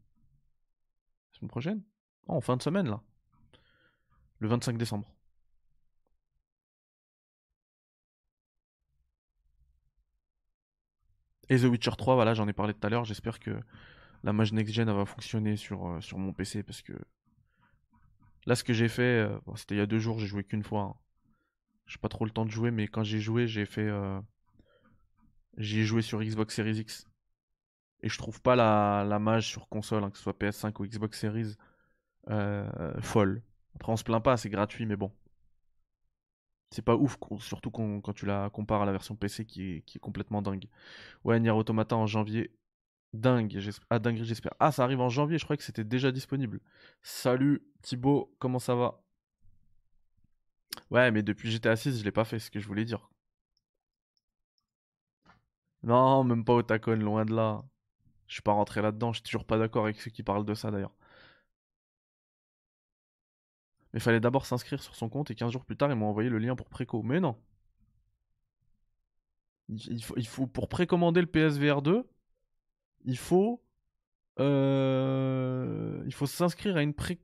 [1.33, 1.83] La semaine prochaine?
[2.27, 2.99] Oh, en fin de semaine, là.
[4.39, 5.13] Le 25 décembre.
[11.49, 13.03] Et The Witcher 3, voilà, j'en ai parlé tout à l'heure.
[13.05, 13.59] J'espère que
[14.23, 16.93] la mage next-gen va fonctionner sur, euh, sur mon PC parce que
[18.45, 20.63] là, ce que j'ai fait, euh, c'était il y a deux jours, j'ai joué qu'une
[20.63, 20.81] fois.
[20.81, 20.95] hein.
[21.87, 23.87] J'ai pas trop le temps de jouer, mais quand j'ai joué, j'ai fait.
[23.87, 24.19] euh,
[25.57, 27.07] J'y ai joué sur Xbox Series X.
[28.01, 30.85] Et je trouve pas la, la mage sur console, hein, que ce soit PS5 ou
[30.85, 31.55] Xbox Series,
[32.29, 33.43] euh, folle.
[33.75, 35.11] Après, on se plaint pas, c'est gratuit, mais bon.
[36.71, 40.41] C'est pas ouf, surtout quand tu la compares à la version PC qui est, complètement
[40.41, 40.65] dingue.
[41.25, 42.51] Ouais, Nier Automata en janvier.
[43.13, 43.59] Dingue,
[43.89, 44.53] ah dinguerie j'espère.
[44.59, 46.61] Ah, ça arrive en janvier, je croyais que c'était déjà disponible.
[47.03, 49.04] Salut Thibaut, comment ça va?
[50.89, 53.07] Ouais, mais depuis GTA 6, je l'ai pas fait, ce que je voulais dire.
[55.83, 57.63] Non, même pas Otakon, loin de là.
[58.27, 60.53] Je suis pas rentré là-dedans, je suis toujours pas d'accord avec ceux qui parlent de
[60.55, 60.95] ça d'ailleurs.
[63.93, 66.29] Mais fallait d'abord s'inscrire sur son compte et 15 jours plus tard, ils m'ont envoyé
[66.29, 67.01] le lien pour préco.
[67.01, 67.35] Mais non.
[69.69, 72.07] Il faut, il faut- pour précommander le PSVR 2,
[73.05, 73.63] il faut
[74.39, 77.19] euh, il faut s'inscrire à une pré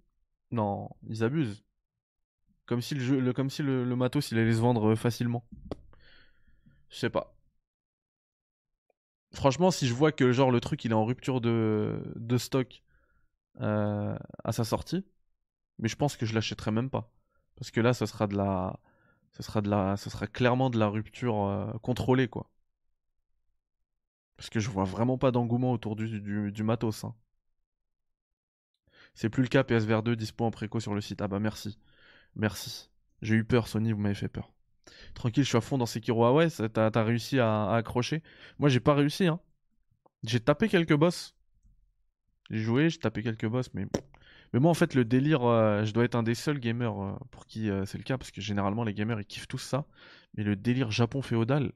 [0.52, 1.64] Non, ils abusent.
[2.72, 5.44] Comme si le matos il allait se vendre euh, facilement.
[6.90, 7.36] Je sais pas.
[9.34, 12.84] Franchement, si je vois que genre le truc il est en rupture de, de stock
[13.62, 15.06] euh, à sa sortie,
[15.80, 17.12] mais je pense que je l'achèterai même pas.
[17.58, 18.80] Parce que là, ça sera de la.
[19.34, 19.96] Ça sera de la.
[20.34, 22.50] Clairement de la rupture euh, contrôlée, quoi.
[24.36, 27.06] Parce que je vois vraiment pas d'engouement autour du, du, du matos.
[27.06, 27.16] hein.
[29.14, 31.22] C'est plus le cas, PSVR 2 dispo en préco sur le site.
[31.22, 31.78] Ah bah merci.
[32.36, 32.90] Merci.
[33.22, 34.52] J'ai eu peur, Sony, vous m'avez fait peur.
[35.14, 36.26] Tranquille, je suis à fond dans Sekiro.
[36.26, 38.24] Ah ouais, t'as réussi à, accrocher.
[38.60, 39.40] Moi, j'ai pas réussi, hein.
[40.24, 41.36] J'ai tapé quelques boss.
[42.50, 43.88] J'ai joué, j'ai tapé quelques boss, mais.
[44.54, 47.14] Mais moi, en fait, le délire, euh, je dois être un des seuls gamers euh,
[47.32, 49.86] pour qui euh, c'est le cas, parce que généralement, les gamers, ils kiffent tous ça.
[50.36, 51.72] Mais le délire Japon féodal,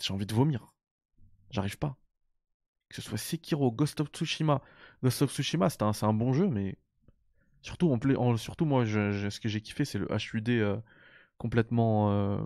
[0.00, 0.74] j'ai envie de vomir.
[1.50, 1.96] J'arrive pas.
[2.88, 4.60] Que ce soit Sekiro, Ghost of Tsushima.
[5.02, 6.76] Ghost of Tsushima, c'est un, un, bon jeu, mais
[7.64, 10.76] surtout, moi, ce que j'ai kiffé, c'est le HUD euh,
[11.38, 12.38] complètement, euh,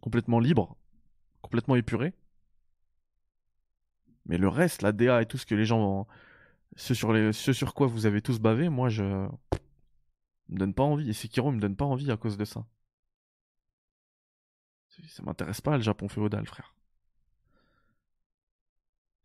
[0.00, 0.76] complètement libre,
[1.42, 2.12] complètement épuré.
[4.26, 6.06] Mais le reste, la DA et tout ce que les gens,
[6.76, 9.28] ce sur, ce sur quoi vous avez tous bavé, moi, je me
[10.58, 11.10] donne pas envie.
[11.10, 12.66] Et Sekiro me donne pas envie à cause de ça.
[15.08, 16.74] Ça m'intéresse pas le Japon féodal, frère.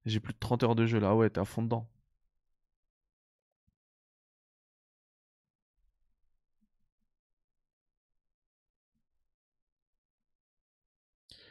[0.05, 1.87] J'ai plus de 30 heures de jeu là, ouais, t'es à fond dedans.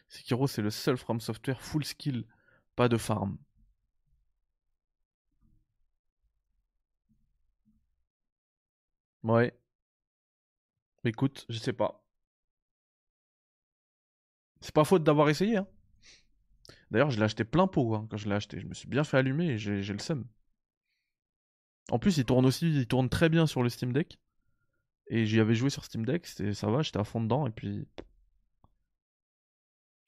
[0.08, 2.26] Sekiro, c'est le seul From Software full skill,
[2.76, 3.38] pas de farm.
[9.22, 9.52] Ouais.
[11.04, 12.04] Écoute, je sais pas.
[14.60, 15.56] C'est pas faute d'avoir essayé.
[15.56, 15.66] Hein.
[16.90, 18.60] D'ailleurs, je l'ai acheté plein pot hein, quand je l'ai acheté.
[18.60, 20.24] Je me suis bien fait allumer et j'ai le seum.
[21.90, 24.18] En plus, il tourne aussi, il tourne très bien sur le Steam Deck.
[25.08, 27.86] Et j'y avais joué sur Steam Deck, ça va, j'étais à fond dedans et puis.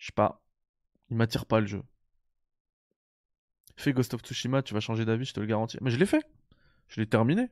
[0.00, 0.42] Je sais pas.
[1.10, 1.82] Il m'attire pas le jeu.
[3.76, 5.78] Fais Ghost of Tsushima, tu vas changer d'avis, je te le garantis.
[5.80, 6.24] Mais je l'ai fait.
[6.88, 7.48] Je l'ai terminé.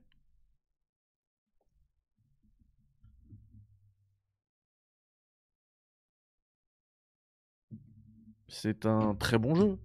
[8.48, 9.78] C'est un très bon jeu,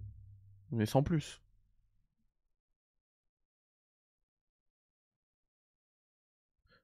[0.72, 1.40] mais sans plus.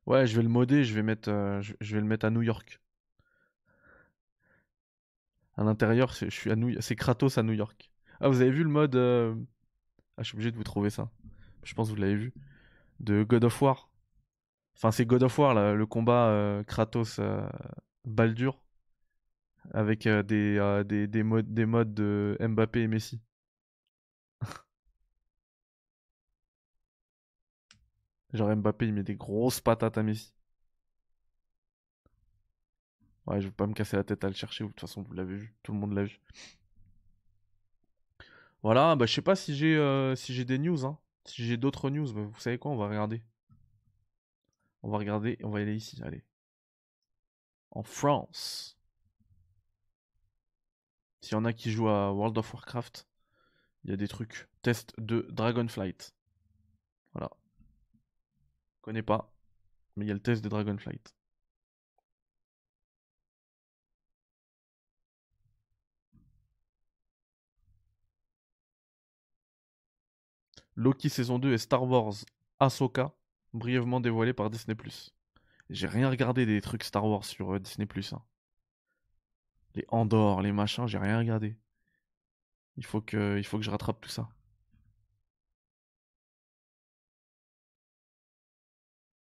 [0.06, 2.42] Ouais, je vais le modder, je vais mettre, euh, je, vais le mettre à New
[2.42, 2.80] York.
[5.56, 7.90] À l'intérieur, je à New, c'est Kratos à New York.
[8.20, 9.34] Ah, vous avez vu le mode euh,
[10.16, 11.10] Ah, je suis obligé de vous trouver ça.
[11.64, 12.34] Je pense que vous l'avez vu.
[13.00, 13.90] De God of War.
[14.76, 17.20] Enfin, c'est God of War, le combat euh, Kratos
[18.04, 18.62] Baldur
[19.72, 23.20] avec euh, des, euh, des, des, modes, des modes de Mbappé et Messi.
[28.32, 30.32] Genre Mbappé il met des grosses patates à Messi.
[33.30, 35.12] Ouais, je vais pas me casser la tête à le chercher, de toute façon vous
[35.12, 36.20] l'avez vu, tout le monde l'a vu.
[38.62, 40.98] Voilà, bah je sais pas si j'ai euh, si j'ai des news hein.
[41.26, 43.22] Si j'ai d'autres news, bah, vous savez quoi, on va regarder.
[44.82, 46.24] On va regarder, on va aller ici, allez.
[47.70, 48.76] En France.
[51.20, 53.06] S'il y en a qui jouent à World of Warcraft,
[53.84, 54.48] il y a des trucs.
[54.62, 56.14] Test de Dragonflight.
[57.12, 57.30] Voilà.
[58.76, 59.32] Je connais pas,
[59.96, 61.14] mais il y a le test de Dragonflight.
[70.80, 72.14] Loki saison 2 et Star Wars
[72.58, 73.12] Ahsoka,
[73.52, 74.74] brièvement dévoilé par Disney+.
[75.68, 77.86] J'ai rien regardé des trucs Star Wars sur euh, Disney+.
[78.12, 78.22] Hein.
[79.74, 81.54] Les Andorre, les machins, j'ai rien regardé.
[82.76, 84.30] Il faut que, il faut que je rattrape tout ça.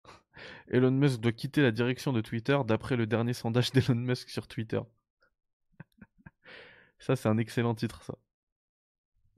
[0.68, 4.46] Elon Musk doit quitter la direction de Twitter d'après le dernier sondage d'Elon Musk sur
[4.46, 4.80] Twitter.
[7.00, 8.14] ça, c'est un excellent titre, ça.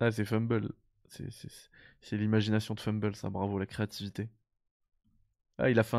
[0.01, 0.75] Ah, c'est Fumble.
[2.01, 3.31] C'est l'imagination de Fumble, ça.
[3.31, 4.31] Bravo, la créativité.
[5.59, 5.97] Ah, il a fait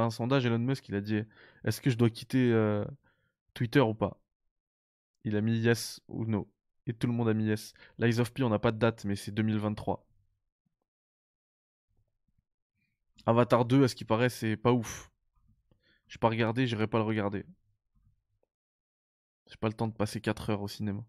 [0.00, 1.22] un, sondage, Elon Musk, il a dit
[1.64, 2.84] Est-ce que je dois quitter euh,
[3.54, 4.20] Twitter ou pas?
[5.24, 6.50] Il a mis yes ou no.
[6.86, 7.74] Et tout le monde a mis yes.
[7.98, 10.06] Lies of P, on n'a pas de date, mais c'est 2023.
[13.26, 15.10] Avatar 2, à ce qui paraît, c'est pas ouf.
[16.08, 17.44] J'ai pas regardé, j'irai pas le regarder.
[19.46, 21.04] J'ai pas le temps de passer 4 heures au cinéma.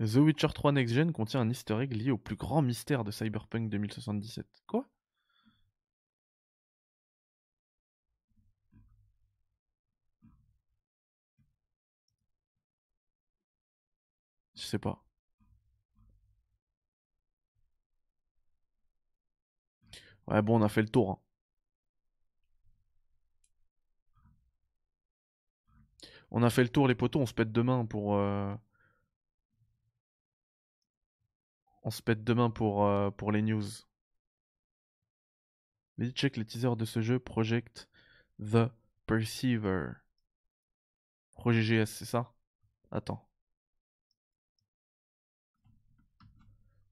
[0.00, 3.10] The Witcher 3 Next Gen contient un easter egg lié au plus grand mystère de
[3.12, 4.46] Cyberpunk 2077.
[4.66, 4.88] Quoi?
[14.54, 15.02] Je sais pas.
[20.26, 21.10] Ouais, bon, on a fait le tour.
[21.10, 21.18] Hein.
[26.32, 27.20] On a fait le tour, les poteaux.
[27.20, 28.16] On se pète demain pour.
[28.16, 28.54] Euh,
[31.82, 33.64] on se pète demain pour, euh, les news.
[35.98, 37.18] Mais check les teasers de ce jeu.
[37.18, 37.88] Project
[38.38, 38.70] The
[39.06, 39.92] Perceiver.
[41.34, 42.32] Projet GS, c'est ça?
[42.90, 43.26] Attends.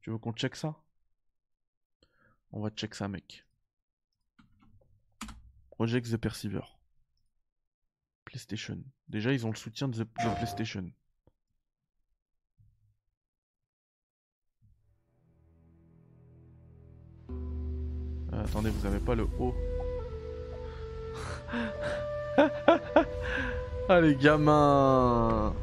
[0.01, 0.75] Tu veux qu'on check ça?
[2.53, 3.45] On va check ça, mec.
[5.71, 6.65] Project The Perceiver.
[8.25, 8.83] PlayStation.
[9.09, 10.91] Déjà, ils ont le soutien de PlayStation.
[18.39, 19.55] Euh, attendez, vous avez pas le haut.
[23.89, 25.55] ah les gamins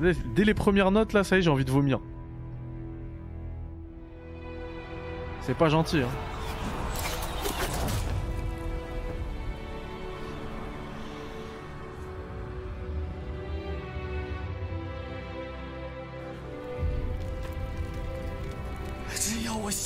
[0.00, 2.00] Dès dès les premières notes là, ça y est, j'ai envie de vomir.
[5.42, 6.33] C'est pas gentil hein.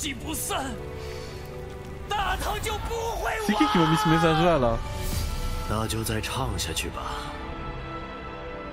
[0.00, 0.64] 喜不散，
[2.08, 3.46] 大唐就不会亡。
[3.48, 4.78] 谁给我没三十万了？
[5.68, 7.02] 那就再唱下去吧。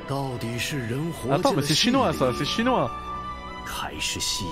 [0.07, 2.91] 到底是人活着的戏弄啊，是是戏弄啊，
[3.65, 4.45] 还是戏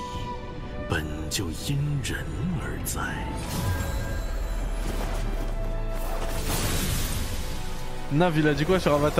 [0.89, 2.25] 本就因人
[2.59, 3.01] 而在
[8.11, 8.65] ？Navi, il a dit
[8.99, 9.11] 么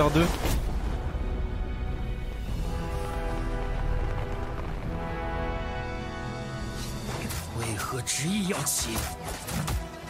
[7.93, 8.97] 为何执意要起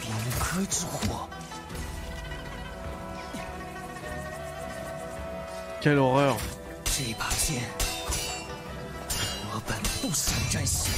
[0.00, 1.28] 冰柯之火？
[5.82, 6.36] Quelle horreur
[6.84, 7.62] 这把剑，
[9.52, 10.90] 我本不想沾血。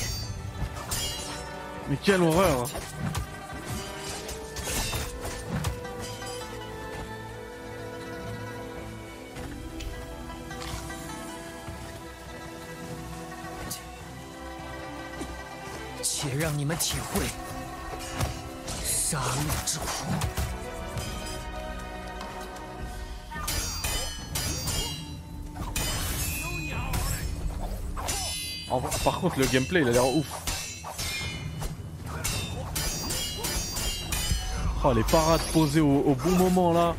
[1.90, 2.68] Mais quelle horreur
[16.16, 17.22] 且让你们体会
[18.84, 20.06] 杀戮之苦。
[28.70, 30.26] En- Par contre le gameplay il a l'air ouf
[34.84, 36.94] Oh les parades posées au, au bon moment là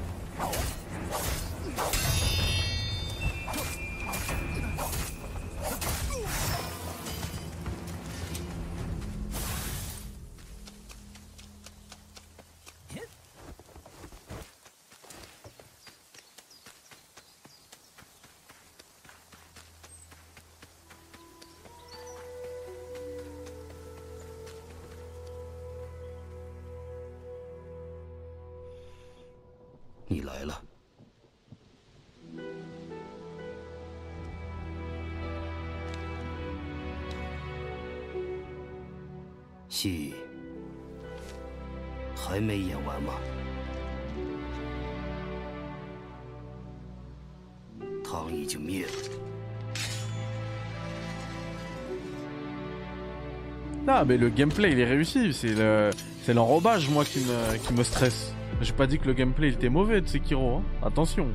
[54.08, 55.32] mais le gameplay, il est réussi.
[55.32, 55.90] C'est le,
[56.24, 58.32] c'est l'enrobage, moi, qui me, qui me stresse.
[58.60, 60.56] J'ai pas dit que le gameplay il était mauvais de Sekiro.
[60.56, 60.62] Hein.
[60.84, 61.28] Attention.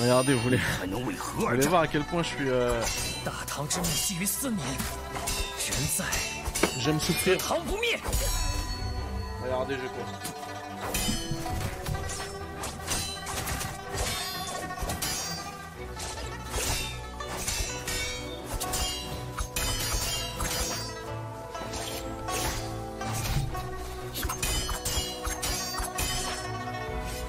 [0.00, 0.60] Regardez, vous voulez,
[1.34, 2.48] vous voulez voir à quel point je suis.
[2.48, 2.80] Euh...
[6.78, 7.36] J'aime souffrir.
[9.42, 10.47] Regardez, je cours.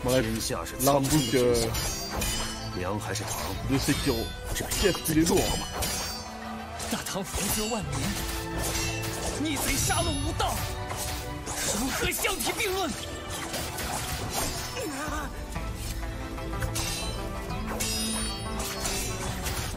[0.09, 0.25] bref,
[1.35, 1.53] euh,
[3.69, 4.25] de Sekiro.
[4.55, 5.25] Qu'est-ce qu'il est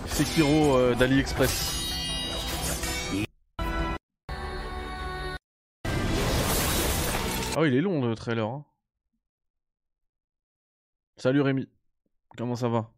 [0.07, 1.83] Sekiro euh, d'AliExpress.
[7.55, 8.47] Ah, oh, il est long le trailer.
[8.47, 8.65] Hein.
[11.23, 11.69] Salut Rémi.
[12.37, 12.91] Comment ça va?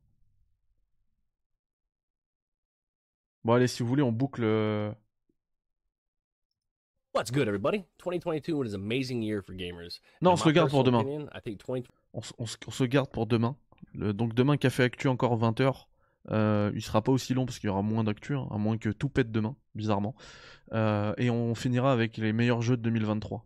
[3.44, 4.40] Bon allez, si vous voulez, on boucle...
[4.44, 4.90] euh,
[7.14, 7.84] What's good, everybody?
[7.98, 10.00] 2022 was an amazing year for gamers.
[10.22, 11.00] Non, on se my le garde pour demain.
[11.00, 11.82] opinion, I think 20...
[12.14, 13.58] On, se- on se- on se garde pour demain.
[13.92, 15.84] Le- donc demain, Café Actu encore 20h.
[16.30, 18.78] Euh, il sera pas aussi long parce qu'il y aura moins d'actu, hein, à moins
[18.78, 20.14] que tout pète demain, bizarrement.
[20.72, 23.44] Euh, et on finira avec les meilleurs jeux de 2023.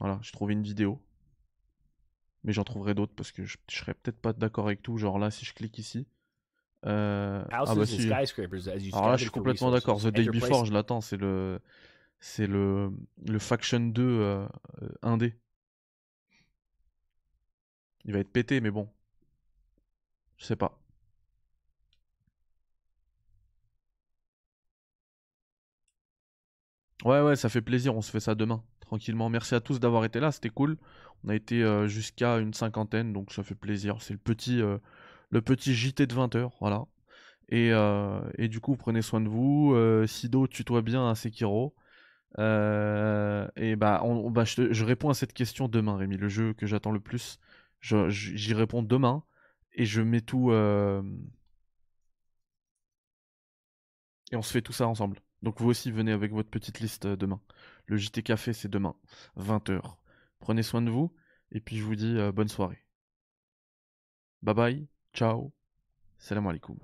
[0.00, 1.02] Voilà, j'ai trouvé une vidéo.
[2.44, 4.96] Mais j'en trouverai d'autres parce que je, je serais peut-être pas d'accord avec tout.
[4.98, 6.06] Genre là, si je clique ici.
[6.86, 7.44] Euh...
[7.50, 8.92] Ah Houses bah si.
[8.92, 10.00] Alors là, je suis complètement d'accord.
[10.00, 11.00] The Day Before, je l'attends.
[11.00, 11.60] C'est le,
[12.20, 12.92] c'est le,
[13.26, 14.46] le Faction 2 euh,
[14.82, 15.34] euh, indé.
[18.04, 18.88] Il va être pété, mais bon.
[20.38, 20.78] Je sais pas.
[27.04, 29.28] Ouais, ouais, ça fait plaisir, on se fait ça demain, tranquillement.
[29.28, 30.76] Merci à tous d'avoir été là, c'était cool.
[31.24, 34.00] On a été euh, jusqu'à une cinquantaine, donc ça fait plaisir.
[34.02, 34.78] C'est le petit, euh,
[35.30, 36.86] le petit JT de 20h, voilà.
[37.50, 39.74] Et, euh, et, du coup, prenez soin de vous.
[40.06, 41.74] Sido, tutoie bien à Sekiro.
[42.36, 46.16] et bah, bah je, je, réponds à cette question demain, Rémi.
[46.16, 47.38] Le jeu que j'attends le plus,
[47.80, 49.24] j'y réponds demain.
[49.74, 50.52] Et je mets tout.
[54.32, 55.20] Et on se fait tout ça ensemble.
[55.42, 57.40] Donc vous aussi venez avec votre petite liste demain.
[57.86, 58.94] Le JT Café c'est demain,
[59.38, 59.96] 20h.
[60.40, 61.12] Prenez soin de vous
[61.52, 62.84] et puis je vous dis euh, bonne soirée.
[64.42, 65.52] Bye bye, ciao,
[66.18, 66.78] salam alaikum.